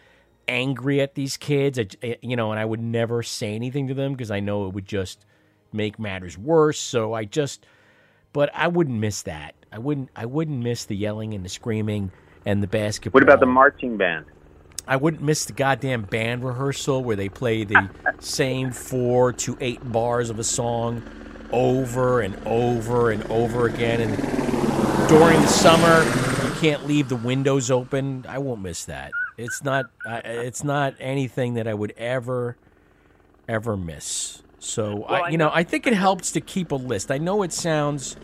[0.49, 3.95] angry at these kids, I, I- you know, and I would never say anything to
[3.95, 5.25] them because I know it would just
[5.73, 6.79] make matters worse.
[6.81, 7.67] So I just,
[8.33, 9.55] but I wouldn't miss that.
[9.73, 10.09] I wouldn't.
[10.17, 12.13] I wouldn't miss the yelling and the screaming
[12.47, 13.19] and the basketball.
[13.19, 14.25] What about the marching band?
[14.87, 19.81] I wouldn't miss the goddamn band rehearsal where they play the same four to eight
[19.91, 21.03] bars of a song
[21.53, 24.01] over and over and over again.
[24.01, 24.17] And
[25.09, 26.05] during the summer,
[26.47, 28.25] you can't leave the windows open.
[28.29, 29.11] I won't miss that.
[29.37, 29.87] It's not.
[30.07, 32.57] I It's not anything that I would ever,
[33.49, 34.43] ever miss.
[34.59, 37.11] So Well, I, you know, I think it helps to keep a list.
[37.11, 38.17] I know it sounds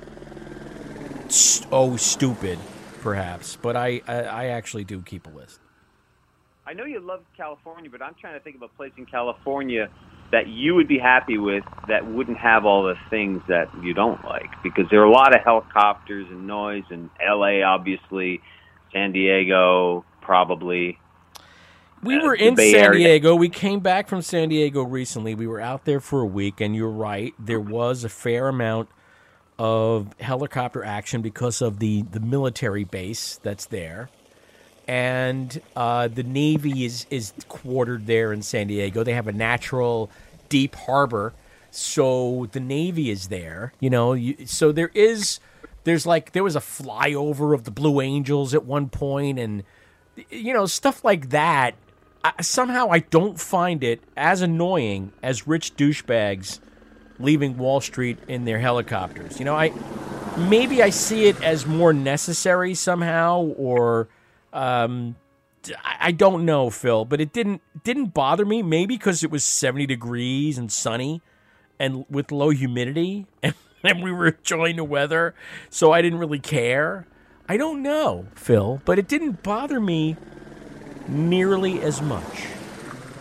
[1.27, 2.59] s- oh stupid,
[3.01, 5.61] perhaps, but I, I, I actually do keep a list.
[6.72, 9.90] I know you love California, but I'm trying to think of a place in California
[10.30, 14.24] that you would be happy with that wouldn't have all the things that you don't
[14.24, 18.40] like because there are a lot of helicopters and noise and LA obviously,
[18.90, 20.98] San Diego probably.
[22.02, 22.92] We uh, were in San.
[22.92, 23.37] Diego.
[23.37, 25.35] We came back from San Diego recently.
[25.35, 27.35] We were out there for a week, and you're right.
[27.38, 28.88] There was a fair amount
[29.58, 34.08] of helicopter action because of the, the military base that's there.
[34.88, 39.04] And uh, the Navy is, is quartered there in San Diego.
[39.04, 40.10] They have a natural
[40.48, 41.32] deep harbor.
[41.70, 44.12] So the Navy is there, you know.
[44.12, 45.40] You, so there is,
[45.84, 49.62] there's like, there was a flyover of the Blue Angels at one point, and,
[50.30, 51.74] you know, stuff like that
[52.24, 56.60] I, somehow I don't find it as annoying as rich douchebags
[57.18, 59.38] leaving Wall Street in their helicopters.
[59.38, 59.72] You know, I
[60.36, 64.08] maybe I see it as more necessary somehow, or
[64.52, 65.16] um,
[65.84, 67.04] I, don't know, Phil.
[67.04, 68.62] But it didn't didn't bother me.
[68.62, 71.22] Maybe because it was seventy degrees and sunny,
[71.78, 75.34] and with low humidity, and, and we were enjoying the weather,
[75.70, 77.06] so I didn't really care.
[77.48, 80.16] I don't know, Phil, but it didn't bother me
[81.08, 82.46] nearly as much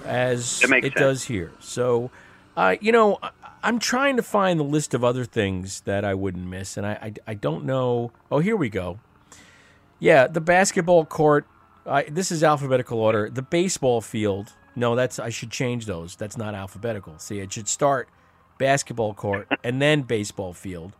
[0.06, 0.94] as it sense.
[0.94, 1.52] does here.
[1.60, 2.12] So,
[2.56, 3.20] uh, you know,
[3.64, 6.92] I'm trying to find the list of other things that I wouldn't miss, and I,
[6.92, 8.12] I, I don't know.
[8.32, 9.00] Oh, here we go.
[10.02, 11.46] Yeah, the basketball court.
[11.86, 13.30] I this is alphabetical order.
[13.30, 14.54] The baseball field.
[14.76, 16.16] No, that's I should change those.
[16.16, 17.20] That's not alphabetical.
[17.20, 18.10] See, it should start
[18.58, 20.94] basketball court and then baseball field.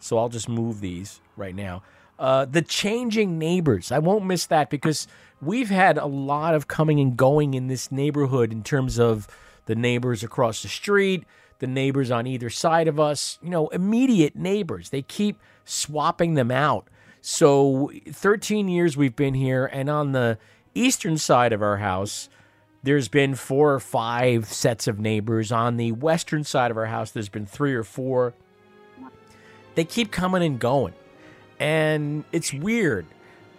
[0.00, 1.84] So I'll just move these right now.
[2.18, 3.92] Uh, the changing neighbors.
[3.92, 5.06] I won't miss that because
[5.40, 9.28] we've had a lot of coming and going in this neighborhood in terms of
[9.66, 11.24] the neighbors across the street,
[11.60, 14.90] the neighbors on either side of us, you know, immediate neighbors.
[14.90, 16.88] They keep swapping them out.
[17.30, 20.38] So 13 years we've been here, and on the
[20.74, 22.30] eastern side of our house,
[22.82, 25.52] there's been four or five sets of neighbors.
[25.52, 28.32] On the western side of our house, there's been three or four.
[29.74, 30.94] They keep coming and going.
[31.60, 33.04] and it's weird.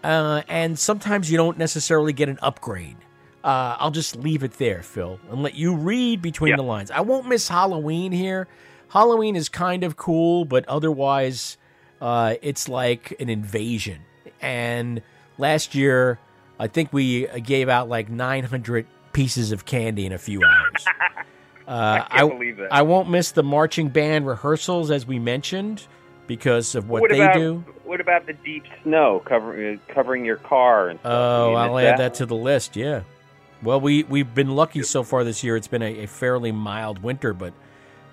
[0.04, 2.98] Uh, and sometimes you don't necessarily get an upgrade.
[3.44, 6.90] Uh, I'll just leave it there, Phil, and let you read between the lines.
[6.90, 8.48] I won't miss Halloween here.
[8.88, 11.59] Halloween is kind of cool, but otherwise,
[12.02, 14.02] uh, it's like an invasion.
[14.42, 15.02] And
[15.38, 16.20] last year,
[16.60, 20.86] I think we gave out like 900 pieces of candy in a few hours.
[21.70, 22.74] Uh, I can't believe that.
[22.74, 25.86] I won't miss the marching band rehearsals, as we mentioned,
[26.26, 27.64] because of what, what they about, do.
[27.84, 31.12] What about the deep snow covering covering your car and stuff?
[31.12, 32.76] Oh, I'll add that to the list.
[32.76, 33.04] Yeah.
[33.62, 35.56] Well, we we've been lucky so far this year.
[35.56, 37.54] It's been a, a fairly mild winter, but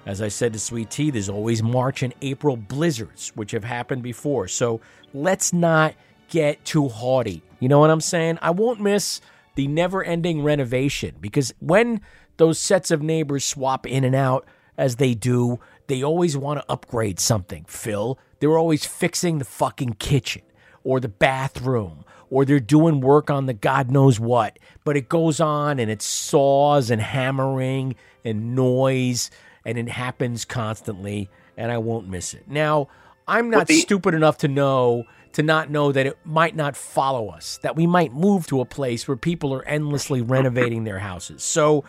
[0.07, 4.05] as I said to Sweet Tea, there's always March and April blizzards, which have happened
[4.05, 4.47] before.
[4.47, 4.81] So
[5.13, 5.95] let's not
[6.29, 7.43] get too haughty.
[7.59, 8.39] You know what I'm saying?
[8.41, 9.21] I won't miss
[9.57, 12.01] the never-ending renovation because when
[12.37, 14.47] those sets of neighbors swap in and out
[14.79, 17.65] as they do, they always want to upgrade something.
[17.67, 20.43] Phil, they're always fixing the fucking kitchen
[20.85, 24.59] or the bathroom or they're doing work on the God knows what.
[24.85, 29.31] But it goes on and it's saws and hammering and noise
[29.67, 32.45] and it happens constantly and I won't miss it.
[32.49, 32.89] Now,
[33.29, 37.29] I'm not the- stupid enough to know to not know that it might not follow
[37.29, 41.43] us, that we might move to a place where people are endlessly renovating their houses.
[41.43, 41.85] So,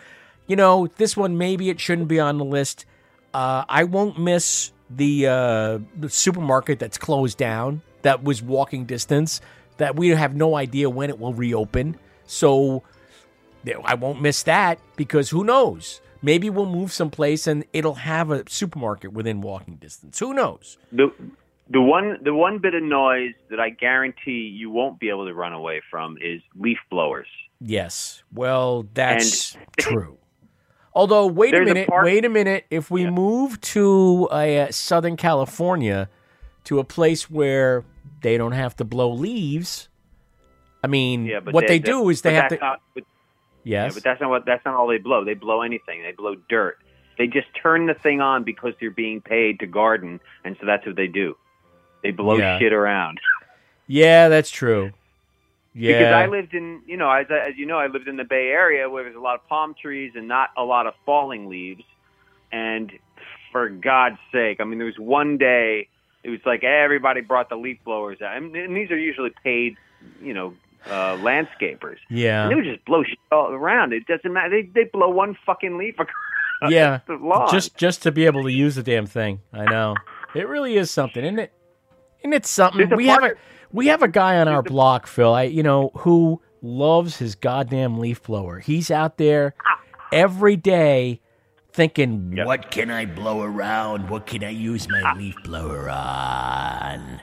[0.46, 2.84] you know, this one maybe it shouldn't be on the list.
[3.32, 9.40] Uh, I won't miss the, uh, the supermarket that's closed down that was walking distance
[9.78, 11.96] that we have no idea when it will reopen.
[12.26, 12.82] So
[13.82, 16.02] I won't miss that because who knows?
[16.22, 20.18] Maybe we'll move someplace and it'll have a supermarket within walking distance.
[20.18, 20.78] Who knows?
[20.92, 21.12] The
[21.70, 25.34] the one the one bit of noise that I guarantee you won't be able to
[25.34, 27.28] run away from is leaf blowers.
[27.60, 28.22] Yes.
[28.32, 30.18] Well, that's true.
[30.94, 32.66] Although, wait a There's a minute, part- wait a minute.
[32.70, 36.08] If we move to uh, Southern California,
[36.64, 37.84] to a place where
[38.22, 39.88] they don't have to blow leaves,
[40.82, 42.76] I mean, Yeah, what they, do is they have to.
[43.68, 43.90] Yes.
[43.90, 45.24] yeah, but that's not what that's not all they blow.
[45.24, 46.02] They blow anything.
[46.02, 46.78] They blow dirt.
[47.18, 50.86] They just turn the thing on because they're being paid to garden, and so that's
[50.86, 51.36] what they do.
[52.02, 52.58] They blow Yeah.
[52.58, 53.20] shit around.
[53.86, 54.92] yeah, that's true.
[55.74, 55.92] Yeah.
[55.98, 58.48] Because I lived in, you know, as, as you know, I lived in the Bay
[58.48, 61.84] Area where there's a lot of palm trees and not a lot of falling leaves.
[62.50, 62.90] And
[63.52, 65.88] for God's sake, I mean, there was one day
[66.24, 69.76] it was like everybody brought the leaf blowers out, and, and these are usually paid,
[70.22, 70.54] you know,
[70.86, 71.96] uh, landscapers.
[72.10, 72.42] Yeah.
[72.44, 73.92] and they would just blow shit all around.
[73.92, 74.50] It doesn't matter.
[74.50, 76.14] They they blow one fucking leaf across
[76.70, 77.48] yeah, the lawn.
[77.50, 79.40] just just to be able to use the damn thing.
[79.52, 79.94] I know
[80.34, 81.52] it really is something, isn't it?
[82.20, 82.90] Isn't it something?
[82.96, 83.34] We have a
[83.72, 85.32] we have a guy on our block, Phil.
[85.34, 88.58] I you know who loves his goddamn leaf blower.
[88.58, 89.54] He's out there
[90.12, 91.20] every day
[91.72, 94.10] thinking, "What can I blow around?
[94.10, 97.20] What can I use my leaf blower on?"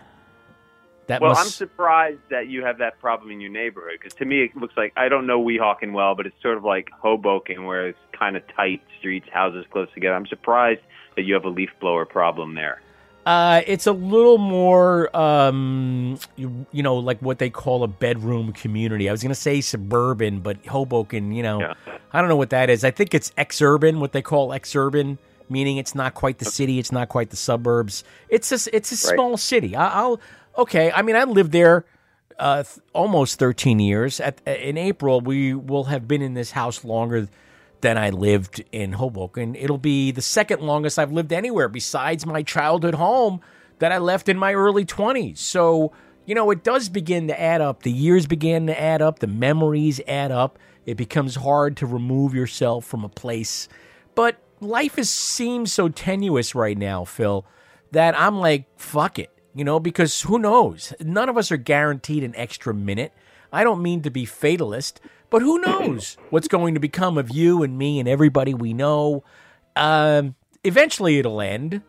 [1.07, 4.43] That well, I'm surprised that you have that problem in your neighborhood because to me
[4.45, 7.89] it looks like I don't know Weehawken well, but it's sort of like Hoboken where
[7.89, 10.15] it's kind of tight streets, houses close together.
[10.15, 10.81] I'm surprised
[11.15, 12.81] that you have a leaf blower problem there.
[13.25, 18.53] Uh, it's a little more, um, you, you know, like what they call a bedroom
[18.53, 19.09] community.
[19.09, 21.73] I was going to say suburban, but Hoboken, you know,
[22.13, 22.83] I don't know what that is.
[22.83, 25.17] I think it's exurban, what they call exurban,
[25.49, 28.03] meaning it's not quite the city, it's not quite the suburbs.
[28.29, 29.15] It's a, it's a Right.
[29.15, 29.75] small city.
[29.75, 30.19] I, I'll,
[30.57, 30.91] okay.
[30.91, 31.85] I mean, I lived there
[32.39, 34.19] uh, th- almost 13 years.
[34.19, 37.27] At, in April, we will have been in this house longer
[37.81, 39.55] than I lived in Hoboken.
[39.55, 43.41] It'll be the second longest I've lived anywhere besides my childhood home
[43.79, 45.37] that I left in my early 20s.
[45.37, 45.91] So,
[46.25, 47.83] you know, it does begin to add up.
[47.83, 50.57] The years begin to add up, the memories add up.
[50.85, 53.67] It becomes hard to remove yourself from a place.
[54.13, 57.45] But life is seems so tenuous right now, Phil,
[57.91, 59.34] that I'm like, fuck it.
[59.55, 60.93] You know, because who knows?
[60.99, 63.13] None of us are guaranteed an extra minute.
[63.53, 67.63] I don't mean to be fatalist, but who knows what's going to become of you
[67.63, 69.23] and me and everybody we know?
[69.77, 71.81] Um, eventually, it'll end.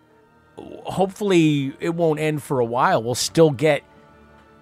[0.57, 3.03] Hopefully, it won't end for a while.
[3.03, 3.83] We'll still get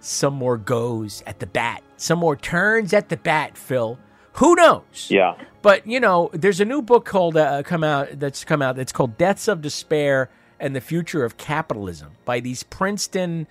[0.00, 3.98] some more goes at the bat, some more turns at the bat, Phil.
[4.34, 5.08] Who knows?
[5.10, 5.36] Yeah.
[5.62, 8.92] But you know, there's a new book called uh, come out that's come out that's
[8.92, 10.30] called Deaths of Despair
[10.64, 13.46] and the Future of Capitalism by these Princeton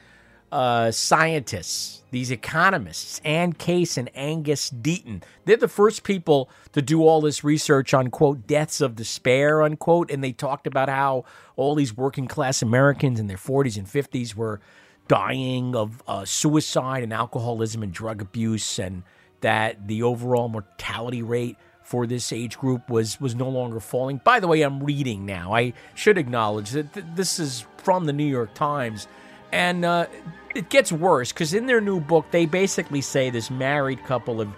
[0.51, 5.21] uh, scientists, these economists, Anne Case and Angus Deaton.
[5.45, 10.09] They're the first people to do all this research on quote deaths of despair unquote,
[10.09, 14.33] and they talked about how all these working class Americans in their 40s and 50s
[14.33, 14.59] were
[15.07, 19.03] dying of uh, suicide and alcoholism and drug abuse, and
[19.41, 21.57] that the overall mortality rate
[21.93, 24.19] for this age group was was no longer falling.
[24.23, 25.53] By the way, I'm reading now.
[25.53, 29.07] I should acknowledge that th- this is from the New York Times,
[29.51, 30.07] And uh,
[30.55, 34.49] it gets worse because in their new book, they basically say this married couple of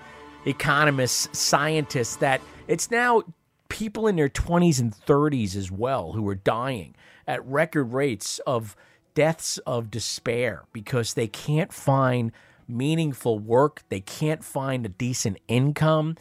[0.45, 3.23] economists, scientists, that it's now
[3.67, 6.95] people in their 20s and 30s as well who are dying
[7.27, 8.77] at record rates of
[9.13, 12.31] deaths of despair because they can't find
[12.65, 16.15] meaningful work, they can't find a decent income.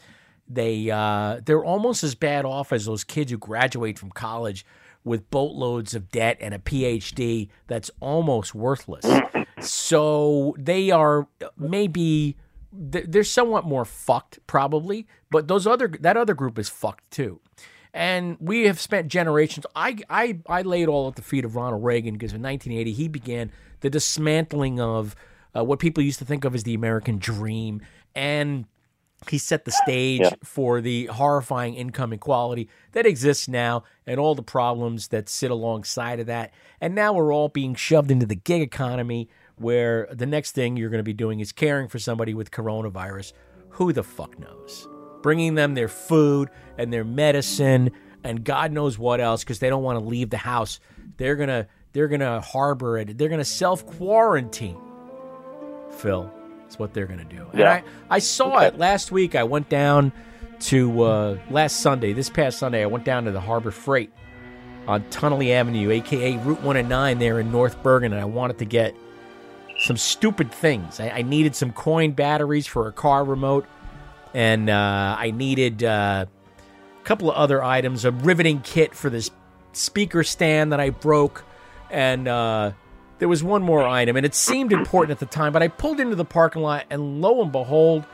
[0.49, 4.65] They uh, they're almost as bad off as those kids who graduate from college
[5.05, 9.05] with boatloads of debt and a PhD that's almost worthless.
[9.61, 12.37] So they are maybe
[12.73, 17.41] they're somewhat more fucked probably, but those other that other group is fucked too.
[17.93, 19.67] And we have spent generations.
[19.77, 22.93] I I I lay it all at the feet of Ronald Reagan because in 1980
[22.93, 25.15] he began the dismantling of
[25.57, 27.81] uh, what people used to think of as the American dream,
[28.15, 28.67] and
[29.31, 30.31] he set the stage Yeah.
[30.43, 36.21] for the horrifying income inequality that exists now and all the problems that sit alongside
[36.21, 36.53] of that.
[36.81, 40.91] And now we're all being shoved into the gig economy where the next thing you're
[40.91, 43.33] going to be doing is caring for somebody with coronavirus.
[43.71, 44.89] Who the fuck knows?
[45.23, 47.91] Bringing them their food and their medicine
[48.25, 50.81] and God knows what else because they don't want to leave the house.
[51.19, 53.17] They're going to they're going to harbor it.
[53.19, 54.81] They're going to self quarantine.
[55.99, 56.33] Phil.
[56.75, 57.47] That's what they're going to do.
[57.53, 57.73] And Yeah.
[58.11, 59.37] I, I saw it last week.
[59.37, 60.11] I went down
[60.63, 64.11] to uh, last Sunday, this past Sunday, I went down to the Harbor Freight
[64.89, 68.59] on Tonnelle Avenue, aka Route 1 and 9 there in North Bergen, and I wanted
[68.59, 68.97] to get
[69.85, 70.99] some stupid things.
[70.99, 73.67] I, I needed some coin batteries for a car remote,
[74.33, 79.31] and uh, I needed uh, a couple of other items, a riveting kit for this
[79.75, 81.45] speaker stand that I broke,
[81.89, 82.73] and uh,
[83.19, 86.01] there was one more item, and it seemed important at the time, but I pulled
[86.01, 88.05] into the parking lot, and lo and behold,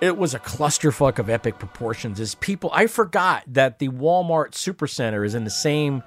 [0.00, 2.18] it was a clusterfuck of epic proportions.
[2.18, 6.02] As people, I forgot that the Walmart Supercenter is in the same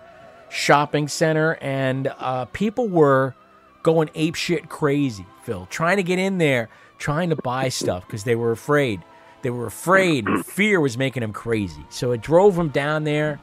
[0.50, 3.36] shopping center, and uh, people were
[3.84, 8.36] going apeshit crazy, Phil, trying to get in there, trying to buy stuff because they
[8.36, 9.02] were afraid.
[9.44, 11.86] They were afraid, fear was making them crazy.
[11.90, 13.40] So it drove them down there,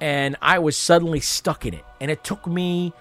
[0.00, 1.84] and I was suddenly stuck in it.
[2.00, 2.92] And it took me,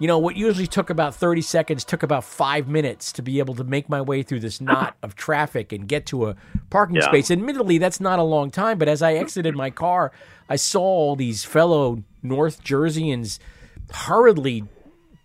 [0.00, 3.54] you know, what usually took about 30 seconds took about five minutes to be able
[3.54, 6.36] to make my way through this knot of traffic and get to a
[6.70, 7.02] parking Yeah.
[7.06, 7.30] space.
[7.30, 10.10] Admittedly, that's not a long time, but as I exited my car,
[10.48, 13.38] I saw all these fellow North Jerseyans
[13.92, 14.64] hurriedly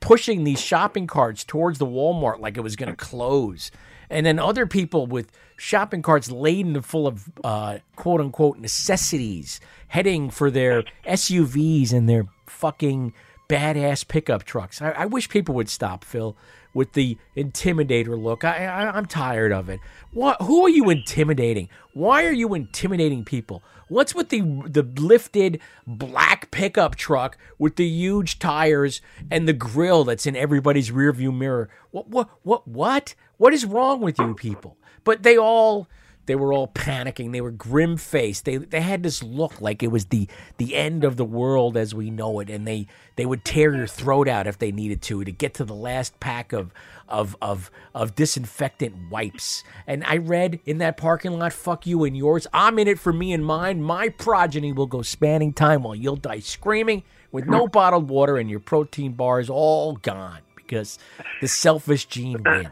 [0.01, 3.71] pushing these shopping carts towards the Walmart like it was going to close.
[4.09, 10.29] And then other people with shopping carts laden full of uh, quote unquote necessities heading
[10.29, 13.13] for their SUVs and their fucking
[13.47, 14.81] badass pickup trucks.
[14.81, 16.35] I, I wish people would stop, Phil,
[16.73, 18.43] with the intimidator look.
[18.43, 19.79] I, I, I'm tired of it.
[20.11, 20.41] What?
[20.41, 21.69] Who are you intimidating?
[21.93, 23.63] Why are you intimidating people?
[23.87, 30.03] What's with the the lifted black pickup truck with the huge tires and the grill
[30.03, 31.69] that's in everybody's rearview mirror?
[31.91, 33.15] What what what what?
[33.37, 34.77] What is wrong with you people?
[35.03, 35.87] But they all
[36.25, 37.31] they were all panicking.
[37.31, 38.45] They were grim faced.
[38.45, 41.93] They they had this look like it was the the end of the world as
[41.93, 45.23] we know it, and they they would tear your throat out if they needed to
[45.23, 46.73] to get to the last pack of
[47.07, 49.63] of of of disinfectant wipes.
[49.85, 52.47] And I read in that parking lot, "Fuck you and yours.
[52.53, 53.81] I'm in it for me and mine.
[53.81, 58.49] My progeny will go spanning time while you'll die screaming with no bottled water and
[58.49, 60.97] your protein bars all gone because
[61.41, 62.69] the selfish gene wins."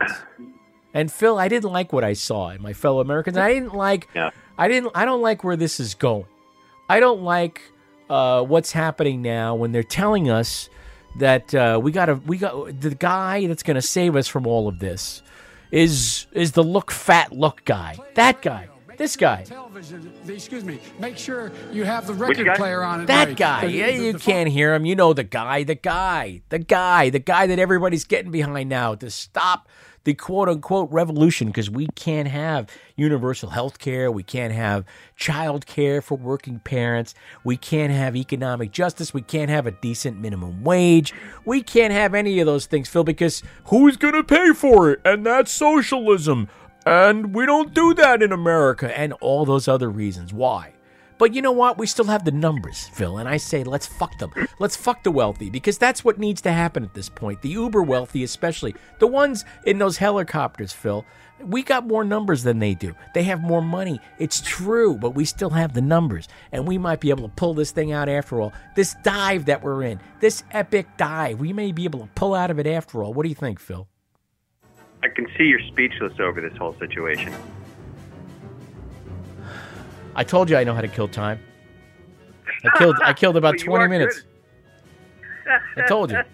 [0.94, 3.38] And Phil, I didn't like what I saw in my fellow Americans.
[3.38, 4.08] I didn't like.
[4.58, 4.92] I didn't.
[4.96, 6.26] I don't like where this is going.
[6.90, 7.62] I don't like
[8.10, 10.70] uh, what's happening now when they're telling us
[11.18, 12.16] that uh, we got to.
[12.16, 15.24] We got the guy that's going to save us from all of this
[15.72, 17.98] is is the look fat look guy.
[18.16, 18.70] That guy.
[18.96, 19.42] This guy.
[19.44, 20.80] Television, excuse me.
[21.00, 23.38] Make sure you have the record player on at That night.
[23.38, 23.62] guy.
[23.62, 24.86] The- Yeah, the- you the can't hear him.
[24.86, 28.94] You know the guy, the guy, the guy, the guy that everybody's getting behind now
[28.94, 29.68] to stop
[30.04, 34.12] the quote unquote revolution because we can't have universal health care.
[34.12, 34.86] We can't have
[35.16, 37.16] child care for working parents.
[37.44, 39.14] We can't have economic justice.
[39.14, 41.14] We can't have a decent minimum wage.
[41.46, 45.02] We can't have any of those things, Phil, because who's going to pay for it?
[45.06, 46.50] And that's socialism.
[46.86, 48.98] And we don't do that in America.
[48.98, 50.34] And all those other reasons.
[50.34, 50.74] Why?
[51.24, 51.78] But you know what?
[51.78, 54.34] We still have the numbers, Phil, and I say let's fuck them.
[54.60, 57.42] Let's fuck the wealthy because that's what needs to happen at this point.
[57.42, 61.06] The uber wealthy, especially the ones in those helicopters, Phil.
[61.40, 62.94] We got more numbers than they do.
[63.14, 64.02] They have more money.
[64.20, 67.54] It's true, but we still have the numbers, and we might be able to pull
[67.54, 68.52] this thing out after all.
[68.76, 72.52] This dive that we're in, this epic dive, we may be able to pull out
[72.52, 73.14] of it after all.
[73.14, 73.88] What do you think, Phil?
[75.02, 77.34] I can see you're speechless over this whole situation.
[80.16, 81.40] I told you I know how to kill time.
[82.66, 82.96] I killed.
[83.04, 84.24] I killed about You twenty minutes.
[85.78, 86.20] I told you.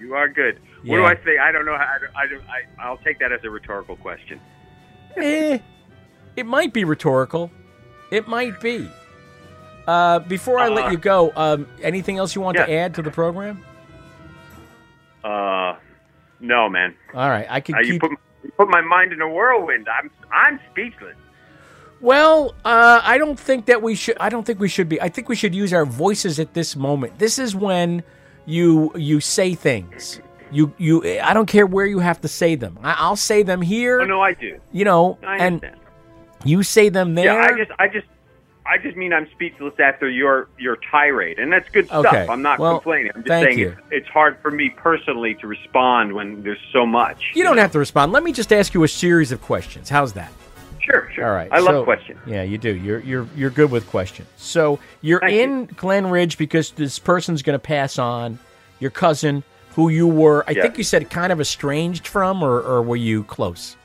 [0.00, 0.60] You are good.
[0.84, 1.38] What do I say?
[1.38, 1.76] I don't know.
[1.76, 4.40] How, I, don't- I, don't- I, I'll take that as a rhetorical question.
[5.16, 5.58] Eh,
[6.36, 7.50] it might be rhetorical.
[8.12, 8.88] It might be.
[9.88, 13.02] Uh, before I let Uh, you go, um, anything else you want to add to
[13.02, 13.64] the program?
[15.24, 15.74] Uh,
[16.38, 16.94] no, man.
[17.12, 18.00] All right, I can Uh, you keep.
[18.02, 18.10] put
[18.44, 19.88] you put my mind in a whirlwind.
[19.88, 21.16] I'm I'm speechless.
[22.00, 24.16] Well, uh, I don't think that we should.
[24.20, 25.00] I don't think we should be.
[25.00, 27.18] I think we should use our voices at this moment.
[27.18, 28.02] This is when
[28.46, 30.20] you you say things.
[30.52, 31.02] You you.
[31.20, 32.78] I don't care where you have to say them.
[32.82, 34.00] I, I'll say them here.
[34.00, 34.60] Oh no, I do.
[34.72, 35.80] You know, I and understand.
[36.44, 37.26] you say them there.
[37.34, 38.06] Yeah, I just I just
[38.64, 42.06] I just mean I'm speechless after your your tirade, and that's good stuff.
[42.06, 42.26] Okay.
[42.30, 43.10] I'm not Well, complaining.
[43.16, 43.70] I'm just saying you.
[43.70, 47.32] It's, it's hard for me personally to respond when there's so much.
[47.34, 48.12] you don't have to respond.
[48.12, 49.88] Let me just ask you a series of questions.
[49.90, 50.32] How's that?
[50.90, 51.26] Sure, sure.
[51.26, 51.48] All right.
[51.52, 52.18] I love so- questions.
[52.26, 52.74] Yeah, you do.
[52.74, 54.28] You're you're you're good with questions.
[54.36, 58.38] So you're in Glen Ridge because this person's going to pass on.
[58.80, 59.42] Your cousin,
[59.74, 60.62] who you were, I Yeah.
[60.62, 63.76] think you said, kind of estranged from, or or were you close?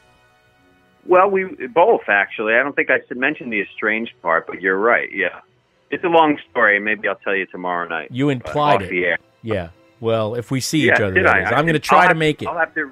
[1.05, 2.53] Well, we both actually.
[2.55, 5.11] I don't think I should mention the estranged part, but you're right.
[5.11, 5.41] Yeah,
[5.89, 6.79] it's a long story.
[6.79, 8.09] Maybe I'll tell you tomorrow night.
[8.11, 9.19] You implied it.
[9.41, 9.69] Yeah.
[9.99, 11.43] Well, if we see yeah, each other, I?
[11.43, 12.47] I'm going to try I'll to make it.
[12.47, 12.91] I'll have to.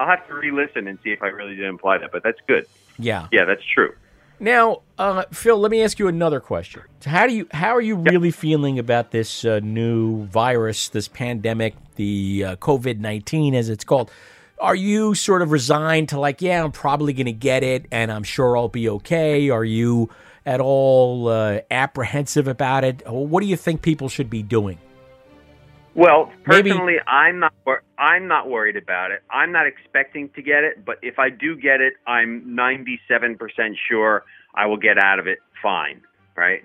[0.00, 2.12] I'll have to re-listen and see if I really did imply that.
[2.12, 2.66] But that's good.
[2.98, 3.28] Yeah.
[3.32, 3.94] Yeah, that's true.
[4.40, 6.82] Now, uh, Phil, let me ask you another question.
[7.00, 11.08] So how do you how are you really feeling about this uh, new virus, this
[11.08, 14.10] pandemic, the uh, COVID nineteen, as it's called?
[14.60, 18.10] Are you sort of resigned to like, yeah, I'm probably going to get it, and
[18.10, 19.50] I'm sure I'll be okay?
[19.50, 20.10] Are you
[20.44, 23.02] at all uh, apprehensive about it?
[23.08, 24.78] What do you think people should be doing?
[25.94, 27.52] Well, Maybe- personally, I'm not.
[27.64, 29.22] wor- I'm not worried about it.
[29.30, 34.24] I'm not expecting to get it, but if I do get it, I'm 97% sure
[34.54, 36.00] I will get out of it fine,
[36.36, 36.62] right?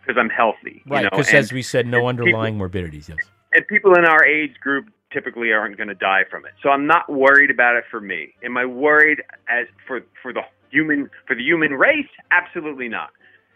[0.00, 3.08] Because I'm healthy, Right, know, because as we said, no and people- underlying morbidities.
[3.08, 3.18] Yes.
[3.52, 6.52] and people in our age group typically aren't going to die from it.
[6.62, 8.32] So I'm not worried about it for me.
[8.44, 12.08] Am I worried as for for the human for the human race?
[12.30, 13.10] Absolutely not.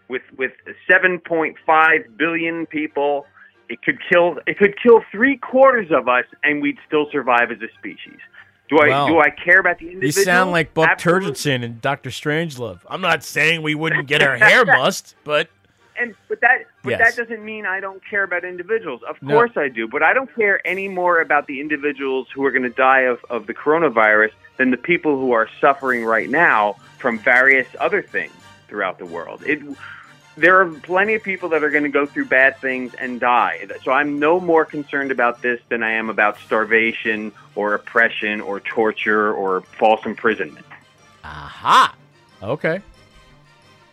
[0.09, 0.51] With with
[0.91, 3.26] 7.5 billion people,
[3.68, 7.58] it could kill it could kill three quarters of us, and we'd still survive as
[7.62, 8.18] a species.
[8.68, 11.32] Do I Well, do I care about the You sound like Buck Absolutely.
[11.32, 12.80] Turgidson and Doctor Strangelove.
[12.88, 15.48] I'm not saying we wouldn't get our hair mussed, but
[16.00, 17.14] and but that but Yes.
[17.14, 19.02] that doesn't mean I don't care about individuals.
[19.08, 19.34] Of No.
[19.34, 22.62] course I do, but I don't care any more about the individuals who are going
[22.64, 27.18] to die of, of the coronavirus than the people who are suffering right now from
[27.18, 28.32] various other things
[28.68, 29.42] throughout the world.
[29.46, 29.60] It
[30.37, 33.66] there are plenty of people that are going to go through bad things and die.
[33.85, 38.61] So I'm no more concerned about this than I am about starvation or oppression or
[38.61, 40.66] torture or false imprisonment.
[41.22, 41.95] aha.
[42.43, 42.80] Okay.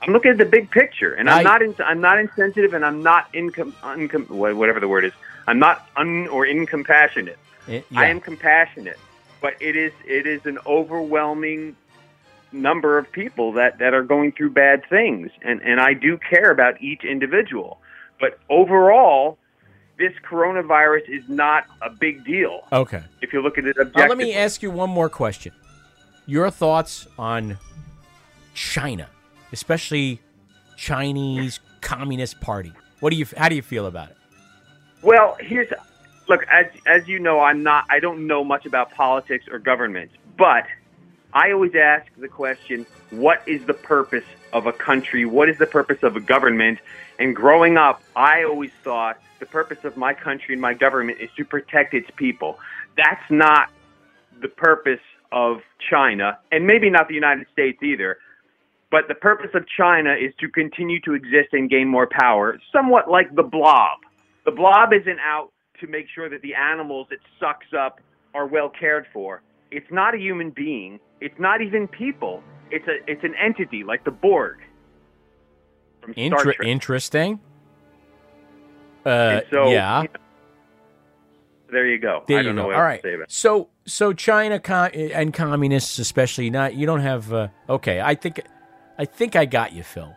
[0.01, 3.03] I'm looking at the big picture, and I'm not in, I'm not insensitive, and I'm
[3.03, 5.13] not incom, uncom, whatever the word is.
[5.45, 7.37] I'm not un or incompassionate.
[7.67, 8.97] It- I am compassionate,
[9.41, 11.75] but it is it is an overwhelming
[12.51, 16.51] number of people that that are going through bad things, and and I do care
[16.51, 17.79] about each individual.
[18.19, 19.37] But overall,
[19.97, 23.03] this coronavirus is not a big deal Okay.
[23.21, 25.53] if you look at it Now, let me ask you one more question.
[26.25, 27.57] Your thoughts on
[28.53, 29.07] China,
[29.51, 30.21] especially
[30.77, 32.73] Chinese Communist Party.
[32.99, 33.25] What do you?
[33.37, 34.17] How do you feel about it?
[35.01, 35.69] Well, here's
[36.27, 40.11] look as as you know, I'm not I don't know much about politics or government,
[40.37, 40.65] but
[41.33, 45.25] I always ask the question, what is the purpose of a country?
[45.25, 46.79] What is the purpose of a government?
[47.19, 51.29] And growing up, I always thought the purpose of my country and my government is
[51.37, 52.59] to protect its people.
[52.97, 53.69] That's not
[54.41, 54.99] the purpose
[55.31, 58.17] of China, and maybe not the United States either.
[58.89, 63.09] But the purpose of China is to continue to exist and gain more power, somewhat
[63.09, 63.99] like the blob.
[64.43, 68.01] The blob isn't out to make sure that the animals it sucks up
[68.33, 69.41] are well cared for.
[69.71, 70.99] It's not a human being.
[71.21, 72.43] It's not even people.
[72.69, 74.57] It's a it's an entity like the Borg.
[76.01, 76.57] From Star Inter- Trek.
[76.63, 77.39] interesting.
[79.05, 80.03] Uh, so, yeah.
[80.03, 80.13] you know,
[81.71, 82.23] there you go.
[82.27, 82.63] There I you don't go.
[82.73, 83.01] All right.
[83.01, 83.31] to say about it.
[83.31, 86.75] So, so China co- and communists, especially not.
[86.75, 87.31] You don't have.
[87.31, 88.41] Uh, okay, I think,
[88.97, 90.15] I think I got you, Phil.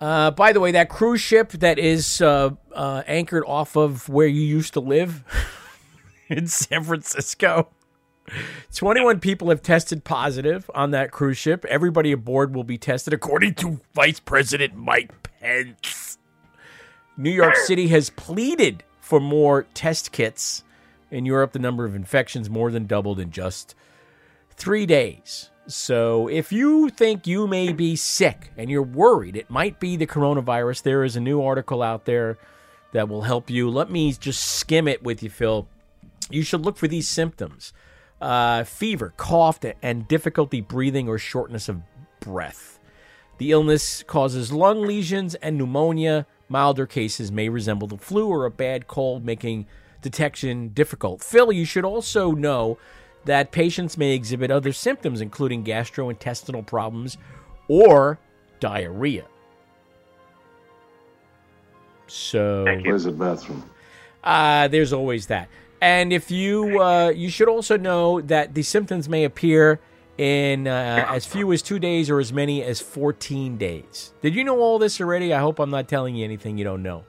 [0.00, 4.26] Uh, by the way, that cruise ship that is uh, uh, anchored off of where
[4.26, 5.24] you used to live
[6.36, 7.68] in San Francisco.
[8.74, 11.64] 21 people have tested positive on that cruise ship.
[11.66, 16.18] Everybody aboard will be tested, according to Vice President Mike Pence.
[17.16, 20.64] New York City has pleaded for more test kits.
[21.10, 23.74] In Europe, the number of infections more than doubled in just
[24.50, 25.50] three days.
[25.66, 30.06] So, if you think you may be sick and you're worried it might be the
[30.06, 32.38] coronavirus, there is a new article out there
[32.92, 33.68] that will help you.
[33.68, 35.68] Let me just skim it with you, Phil.
[36.30, 37.72] You should look for these symptoms
[38.20, 41.82] uh, fever, cough, and difficulty breathing or shortness of
[42.20, 42.78] breath.
[43.38, 46.26] The illness causes lung lesions and pneumonia.
[46.48, 49.66] Milder cases may resemble the flu or a bad cold, making
[50.02, 51.22] detection difficult.
[51.22, 52.78] Phil, you should also know
[53.24, 57.16] that patients may exhibit other symptoms, including gastrointestinal problems
[57.68, 58.18] or
[58.60, 59.24] diarrhea.
[62.06, 63.68] So, Where's the bathroom?
[64.22, 65.48] uh, there's always that.
[65.82, 69.80] And if you, uh, you should also know that the symptoms may appear
[70.16, 74.12] in uh, as few as two days or as many as 14 days.
[74.22, 75.34] Did you know all this already?
[75.34, 77.02] I hope I'm not telling you anything you don't know.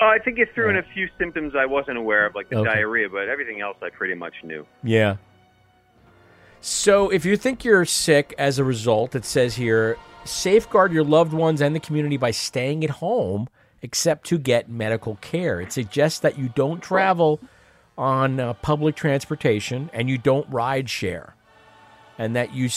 [0.00, 2.56] Oh, I think you threw in a few symptoms I wasn't aware of, like the
[2.60, 2.74] Okay.
[2.76, 4.66] diarrhea, but everything else I pretty much knew.
[4.82, 5.16] Yeah.
[6.62, 11.34] So if you think you're sick as a result, it says here safeguard your loved
[11.34, 13.48] ones and the community by staying at home
[13.82, 15.60] except to get medical care.
[15.60, 17.38] It suggests that you don't travel
[17.98, 21.34] on uh, public transportation and you don't ride share.
[22.18, 22.68] And that you,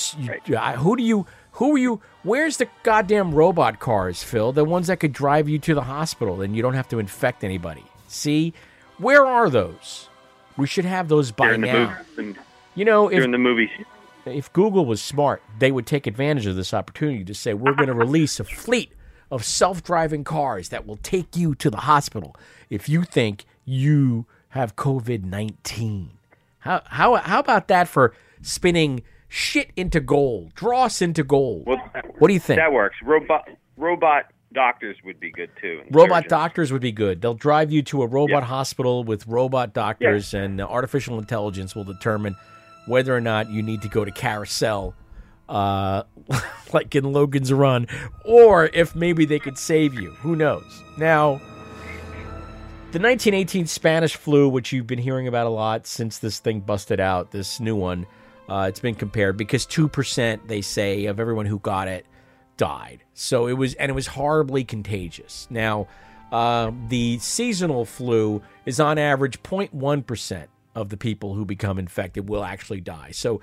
[0.46, 4.52] you I- who do you who are you where's the goddamn robot cars, Phil?
[4.52, 7.44] The ones that could drive you to the hospital and you don't have to infect
[7.44, 7.84] anybody.
[8.08, 8.54] See?
[8.98, 10.10] Where are those?
[10.58, 11.98] We should have those by now.
[12.76, 13.70] You know, if in the movies.
[14.26, 17.88] if Google was smart, they would take advantage of this opportunity to say we're going
[17.88, 18.92] to release a fleet
[19.32, 22.36] of self-driving cars that will take you to the hospital
[22.70, 26.10] if you think you have COVID-19.
[26.60, 31.66] How how how about that for spinning shit into gold, dross into gold?
[31.66, 31.82] Well,
[32.18, 32.60] what do you think?
[32.60, 32.97] That works.
[33.04, 33.47] Robot
[33.78, 35.82] robot doctors would be good too.
[35.91, 36.30] Robot surgeons.
[36.30, 37.22] doctors would be good.
[37.22, 41.84] They'll drive you to a robot hospital with robot doctors, and uh, artificial intelligence will
[41.86, 42.36] determine
[42.88, 44.95] whether or not you need to go to carousel,
[45.47, 46.04] uh,
[46.74, 47.88] like in Logan's Run,
[48.26, 50.12] or if maybe they could save you.
[50.16, 50.82] Who knows?
[50.97, 51.39] Now,
[52.92, 57.00] the 1918 Spanish flu, which you've been hearing about a lot since this thing busted
[57.00, 58.08] out, this new one,
[58.50, 62.08] uh, it's been compared because 2%, they say, of everyone who got it
[62.58, 63.04] died.
[63.14, 65.48] So it was, and it was horribly contagious.
[65.52, 65.88] Now,
[66.32, 72.44] uh, the seasonal flu is on average 0.1% of the people who become infected will
[72.44, 73.12] actually die.
[73.12, 73.40] So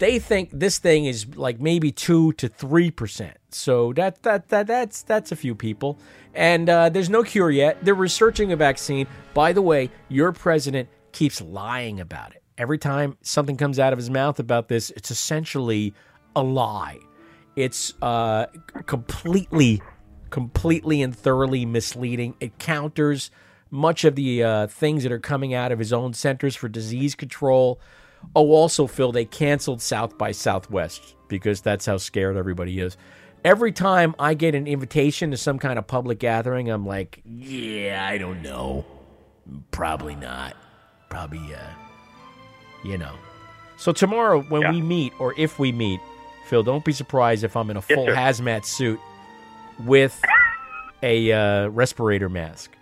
[0.00, 3.36] they think this thing is like maybe two to three percent.
[3.50, 5.98] So that that that that's that's a few people,
[6.34, 7.84] and uh, there's no cure yet.
[7.84, 9.06] They're researching a vaccine.
[9.34, 12.42] By the way, your president keeps lying about it.
[12.58, 15.94] Every time something comes out of his mouth about this, it's essentially
[16.34, 16.98] a lie.
[17.56, 18.46] It's uh,
[18.86, 19.82] completely,
[20.30, 22.36] completely and thoroughly misleading.
[22.40, 23.30] It counters
[23.70, 27.14] much of the uh, things that are coming out of his own Centers for Disease
[27.14, 27.80] Control.
[28.34, 32.96] Oh, also, Phil, they canceled South by Southwest because that's how scared everybody is.
[33.44, 38.06] Every time I get an invitation to some kind of public gathering, I'm like, yeah,
[38.08, 38.84] I don't know.
[39.70, 40.54] Probably not.
[41.08, 41.60] Probably, uh,
[42.84, 43.14] you know.
[43.78, 46.00] So tomorrow, when we meet, or if we meet,
[46.46, 48.14] Phil, don't be surprised if I'm in a full sir.
[48.14, 49.00] hazmat suit
[49.84, 50.20] with
[51.02, 52.76] a uh, respirator mask.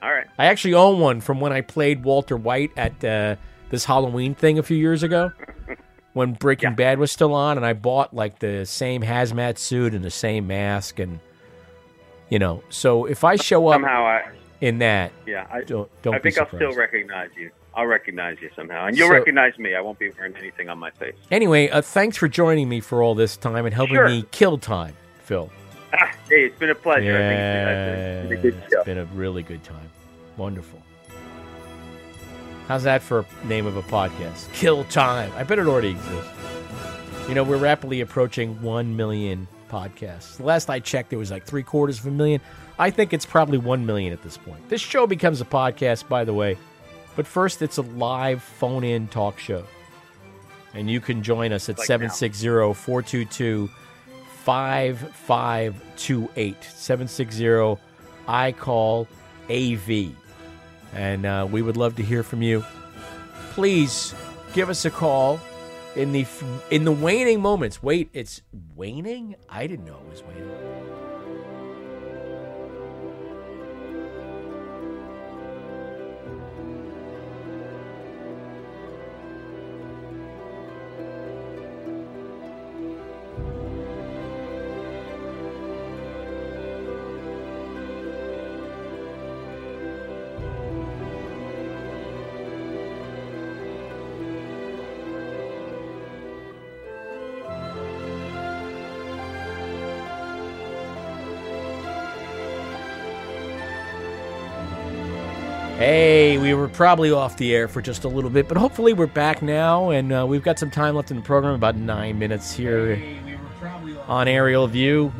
[0.00, 0.26] All right.
[0.38, 3.36] I actually own one from when I played Walter White at uh,
[3.72, 5.32] this Halloween thing a few years ago
[6.12, 10.04] when Breaking Bad was still on, and I bought like the same hazmat suit and
[10.04, 11.18] the same mask, and
[12.28, 12.62] you know.
[12.68, 14.22] So if I show up Somehow I
[14.60, 17.50] in that, yeah I don't, don't I think I'll still recognize you.
[17.74, 19.74] I'll recognize you somehow, and you'll So- recognize me.
[19.74, 21.14] I won't be wearing anything on my face.
[21.30, 24.06] Anyway, uh, thanks for joining me for all this time and helping Sure.
[24.08, 24.94] me kill time,
[25.24, 25.50] Phil.
[25.94, 27.04] Ah, hey, it's been a pleasure.
[27.04, 28.76] Yeah, I think it's been a good show.
[28.80, 29.88] it's been a really good time.
[30.36, 30.81] Wonderful.
[32.68, 34.52] How's that for a name of a podcast?
[34.52, 35.32] Kill Time.
[35.36, 36.30] I bet it already exists.
[37.28, 40.40] You know, we're rapidly approaching 1 million podcasts.
[40.40, 42.40] Last I checked, it was like three quarters of a million.
[42.78, 44.68] I think it's probably 1 million at this point.
[44.68, 46.58] This show becomes a podcast, by the way.
[47.16, 49.64] But first, it's a live phone in talk show.
[50.74, 53.68] And you can join us at Like 760 422
[54.44, 56.64] 5528.
[56.64, 57.76] 760
[58.26, 59.06] I call
[59.50, 60.12] AV.
[60.92, 62.64] And uh, we would love to hear from you.
[63.50, 64.14] Please
[64.52, 65.40] give us a call
[65.96, 66.26] in the
[66.70, 67.82] in the waning moments.
[67.82, 68.42] Wait, it's
[68.74, 69.36] waning?
[69.48, 70.91] I didn't know it was waning.
[106.82, 110.12] Probably off the air for just a little bit, but hopefully we're back now, and
[110.12, 113.00] uh, we've got some time left in the program, about nine minutes here
[114.08, 115.12] on Aerial View.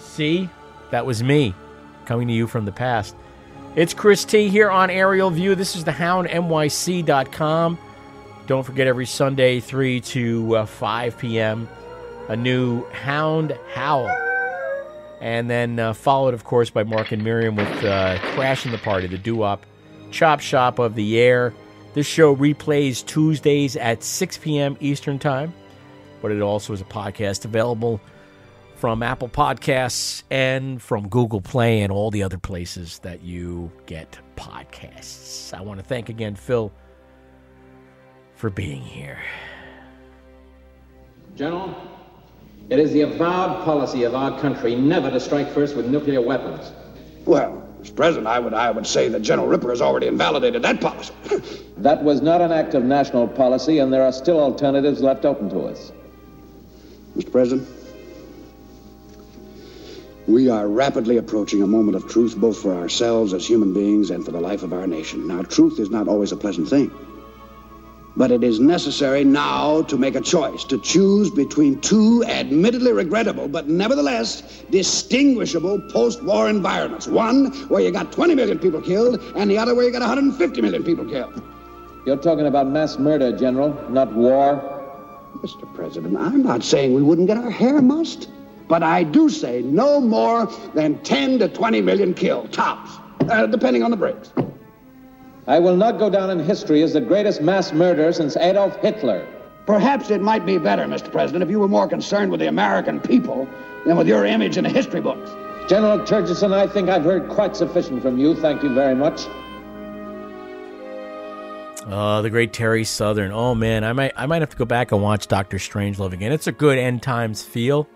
[0.00, 0.48] See,
[0.90, 1.54] that was me
[2.04, 3.14] coming to you from the past.
[3.76, 5.54] It's Chris T here on Aerial View.
[5.54, 7.78] This is the houndnyc.com.
[8.48, 11.68] Don't forget every Sunday, 3 to uh, 5 p.m.,
[12.28, 14.08] a new Hound Howl.
[15.20, 19.06] And then uh, followed, of course, by Mark and Miriam with uh, Crashing the Party,
[19.06, 19.64] the doo wop
[20.14, 21.52] chop shop of the air.
[21.92, 24.76] This show replays Tuesdays at 6 p.m.
[24.80, 25.52] Eastern Time,
[26.22, 28.00] but it also is a podcast available
[28.76, 34.18] from Apple Podcasts and from Google Play and all the other places that you get
[34.36, 35.52] podcasts.
[35.52, 36.72] I want to thank again Phil
[38.36, 39.18] for being here.
[41.34, 41.74] General,
[42.70, 46.72] it is the avowed policy of our country never to strike first with nuclear weapons.
[47.24, 47.94] Well, Mr.
[47.96, 51.12] President, I would, I would say that General Ripper has already invalidated that policy.
[51.76, 55.50] That was not an act of national policy, and there are still alternatives left open
[55.50, 55.90] to us.
[57.16, 57.32] Mr.
[57.32, 57.68] President,
[60.28, 64.24] we are rapidly approaching a moment of truth, both for ourselves as human beings and
[64.24, 65.26] for the life of our nation.
[65.26, 66.92] Now, truth is not always a pleasant thing.
[68.16, 73.48] But it is necessary now to make a choice, to choose between two admittedly regrettable,
[73.48, 77.08] but nevertheless distinguishable post war environments.
[77.08, 80.62] One where you got 20 million people killed, and the other where you got 150
[80.62, 81.42] million people killed.
[82.06, 84.70] You're talking about mass murder, General, not war.
[85.38, 85.72] Mr.
[85.74, 88.28] President, I'm not saying we wouldn't get our hair mussed,
[88.68, 92.90] but I do say no more than 10 to 20 million killed, tops,
[93.28, 94.30] uh, depending on the breaks.
[95.46, 99.26] I will not go down in history as the greatest mass murderer since Adolf Hitler.
[99.66, 101.12] Perhaps it might be better, Mr.
[101.12, 103.46] President, if you were more concerned with the American people
[103.84, 105.30] than with your image in the history books.
[105.68, 108.34] General Turgidson, I think I've heard quite sufficient from you.
[108.34, 109.26] Thank you very much.
[111.86, 113.30] Oh, the great Terry Southern.
[113.30, 116.32] Oh man, I might I might have to go back and watch Doctor Strangelove again.
[116.32, 117.86] It's a good end times feel.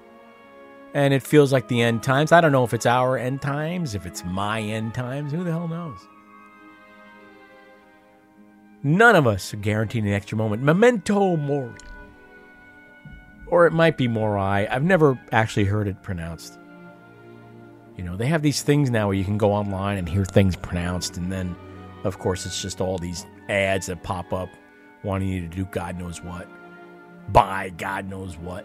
[0.92, 2.32] And it feels like the end times.
[2.32, 5.32] I don't know if it's our end times, if it's my end times.
[5.32, 5.98] Who the hell knows?
[8.82, 10.62] None of us are guaranteed an extra moment.
[10.62, 11.74] Memento mori.
[13.48, 14.40] Or it might be mori.
[14.68, 16.58] I've never actually heard it pronounced.
[17.96, 20.54] You know, they have these things now where you can go online and hear things
[20.54, 21.56] pronounced, and then,
[22.04, 24.48] of course, it's just all these ads that pop up
[25.02, 26.46] wanting you to do God knows what.
[27.32, 28.64] Buy God knows what.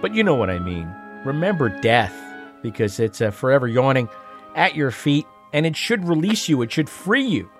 [0.00, 0.90] But you know what I mean.
[1.26, 2.14] Remember death,
[2.62, 4.08] because it's uh, forever yawning
[4.54, 6.62] at your feet, and it should release you.
[6.62, 7.50] It should free you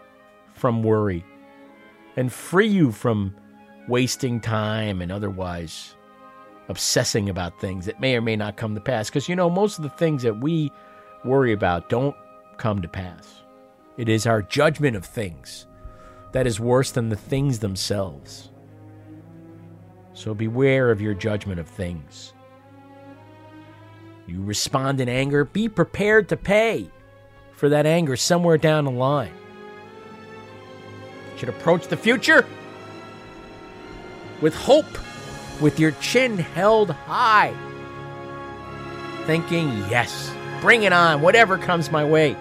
[0.54, 1.24] from worry
[2.16, 3.34] and free you from
[3.88, 5.94] wasting time and otherwise
[6.68, 9.08] obsessing about things that may or may not come to pass.
[9.08, 10.72] Because, you know, most of the things that we
[11.24, 12.16] worry about don't
[12.56, 13.42] come to pass.
[13.96, 15.66] It is our judgment of things
[16.32, 18.50] that is worse than the things themselves.
[20.12, 22.32] So beware of your judgment of things.
[24.26, 26.90] You respond in anger, be prepared to pay
[27.56, 29.32] for that anger somewhere down the line.
[31.32, 32.46] You should approach the future
[34.40, 34.86] with hope,
[35.60, 37.54] with your chin held high,
[39.24, 42.36] thinking, yes, bring it on, whatever comes my way.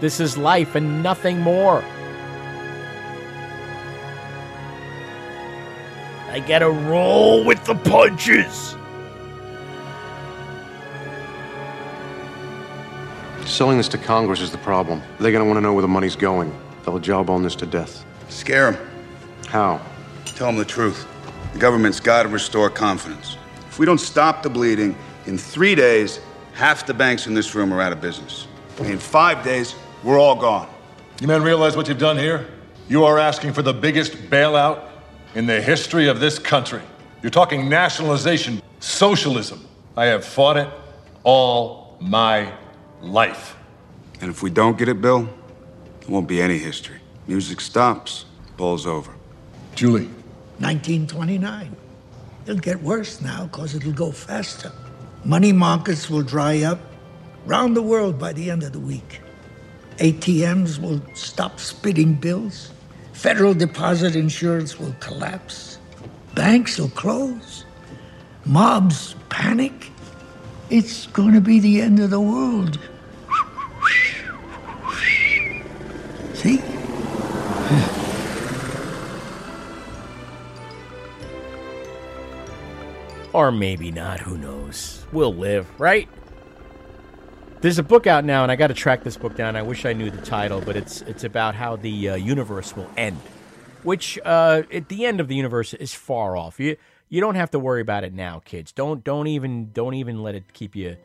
[0.00, 1.82] This is life and nothing more.
[6.30, 8.76] I gotta roll with the punches.
[13.56, 15.00] Selling this to Congress is the problem.
[15.18, 16.54] They're going to want to know where the money's going.
[16.84, 18.04] They'll jawbone this to death.
[18.28, 18.88] Scare them.
[19.48, 19.80] How?
[20.26, 21.08] Tell them the truth.
[21.54, 23.38] The government's got to restore confidence.
[23.66, 24.94] If we don't stop the bleeding,
[25.24, 26.20] in three days,
[26.52, 28.46] half the banks in this room are out of business.
[28.80, 30.68] In five days, we're all gone.
[31.22, 32.46] You men realize what you've done here?
[32.90, 34.86] You are asking for the biggest bailout
[35.34, 36.82] in the history of this country.
[37.22, 39.66] You're talking nationalization, socialism.
[39.96, 40.68] I have fought it
[41.22, 42.52] all my
[43.00, 43.56] life.
[44.20, 45.22] And if we don't get it, Bill,
[46.00, 47.00] there won't be any history.
[47.26, 48.24] Music stops,
[48.56, 49.12] ball's over.
[49.74, 50.06] Julie.
[50.58, 51.76] 1929.
[52.46, 54.72] It'll get worse now because it'll go faster.
[55.24, 56.78] Money markets will dry up
[57.44, 59.20] round the world by the end of the week.
[59.98, 62.70] ATMs will stop spitting bills.
[63.12, 65.78] Federal deposit insurance will collapse.
[66.34, 67.64] Banks will close.
[68.44, 69.90] Mobs panic.
[70.68, 72.78] It's going to be the end of the world.
[76.34, 76.60] See?
[83.32, 85.04] Or maybe not, who knows?
[85.12, 86.08] We'll live, right?
[87.60, 89.56] There's a book out now, and I got to track this book down.
[89.56, 92.90] I wish I knew the title, but it's it's about how the uh, universe will
[92.96, 93.20] end,
[93.82, 96.58] which uh, at the end of the universe is far off.
[96.58, 96.76] You
[97.08, 98.72] you don't have to worry about it now, kids.
[98.72, 100.96] Don't don't even don't even let it keep you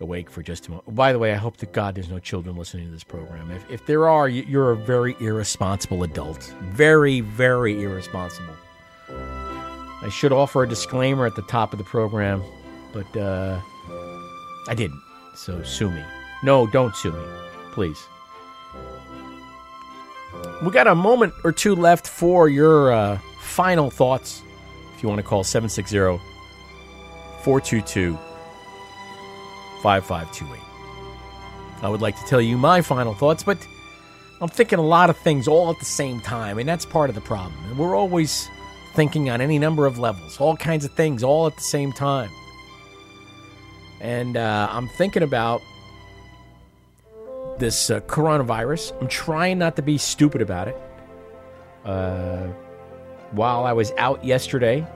[0.00, 0.94] awake for just a moment.
[0.94, 3.50] By the way, I hope to God there's no children listening to this program.
[3.50, 6.42] If if there are, you- you're a very irresponsible adult.
[6.72, 8.54] Very very irresponsible.
[10.04, 12.42] I should offer a disclaimer at the top of the program,
[12.92, 13.60] but uh,
[14.68, 15.00] I didn't.
[15.36, 16.02] So sue me.
[16.42, 17.24] No, don't sue me,
[17.72, 17.98] please.
[20.64, 24.42] We got a moment or two left for your uh, final thoughts.
[25.02, 25.98] You want to call 760
[27.42, 28.16] 422
[29.82, 30.60] 5528.
[31.82, 33.58] I would like to tell you my final thoughts, but
[34.40, 37.16] I'm thinking a lot of things all at the same time, and that's part of
[37.16, 37.54] the problem.
[37.68, 38.48] And We're always
[38.94, 42.30] thinking on any number of levels, all kinds of things all at the same time.
[44.00, 45.62] And uh, I'm thinking about
[47.58, 49.00] this uh, coronavirus.
[49.00, 50.76] I'm trying not to be stupid about it.
[51.84, 52.48] Uh,
[53.32, 54.86] while I was out yesterday,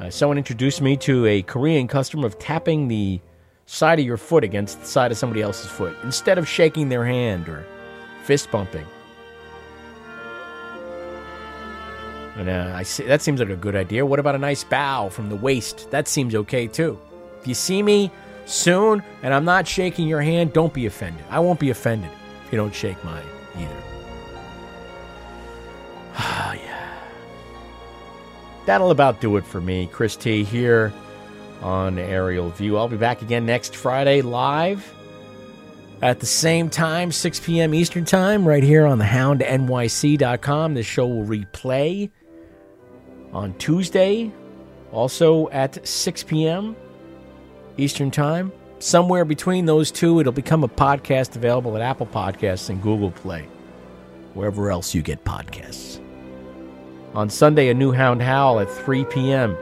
[0.00, 3.20] uh, someone introduced me to a Korean custom of tapping the
[3.66, 7.04] side of your foot against the side of somebody else's foot instead of shaking their
[7.04, 7.64] hand or
[8.24, 8.86] fist bumping.
[12.36, 14.04] And uh, I see, that seems like a good idea.
[14.06, 15.90] What about a nice bow from the waist?
[15.90, 16.98] That seems okay too.
[17.40, 18.10] If you see me
[18.46, 21.24] soon and I'm not shaking your hand, don't be offended.
[21.28, 22.10] I won't be offended
[22.46, 23.24] if you don't shake mine
[23.56, 23.89] either.
[28.70, 29.88] That'll about do it for me.
[29.90, 30.92] Chris T here
[31.60, 32.76] on Aerial View.
[32.76, 34.94] I'll be back again next Friday live
[36.00, 37.74] at the same time, 6 p.m.
[37.74, 40.74] Eastern Time, right here on the houndnyc.com.
[40.74, 42.10] This show will replay
[43.32, 44.30] on Tuesday,
[44.92, 46.76] also at 6 p.m.
[47.76, 48.52] Eastern Time.
[48.78, 53.48] Somewhere between those two, it'll become a podcast available at Apple Podcasts and Google Play,
[54.34, 56.00] wherever else you get podcasts.
[57.14, 59.56] On Sunday, a new Hound Howl at 3 p.m.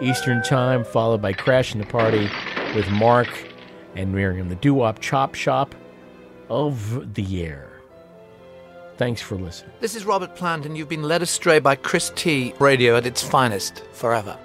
[0.00, 2.30] Eastern Time, followed by Crashing the Party
[2.74, 3.28] with Mark
[3.94, 5.74] and Miriam, the doo wop chop shop
[6.48, 7.68] of the year.
[8.96, 9.72] Thanks for listening.
[9.80, 12.54] This is Robert Plant, and you've been led astray by Chris T.
[12.58, 14.38] Radio at its finest forever.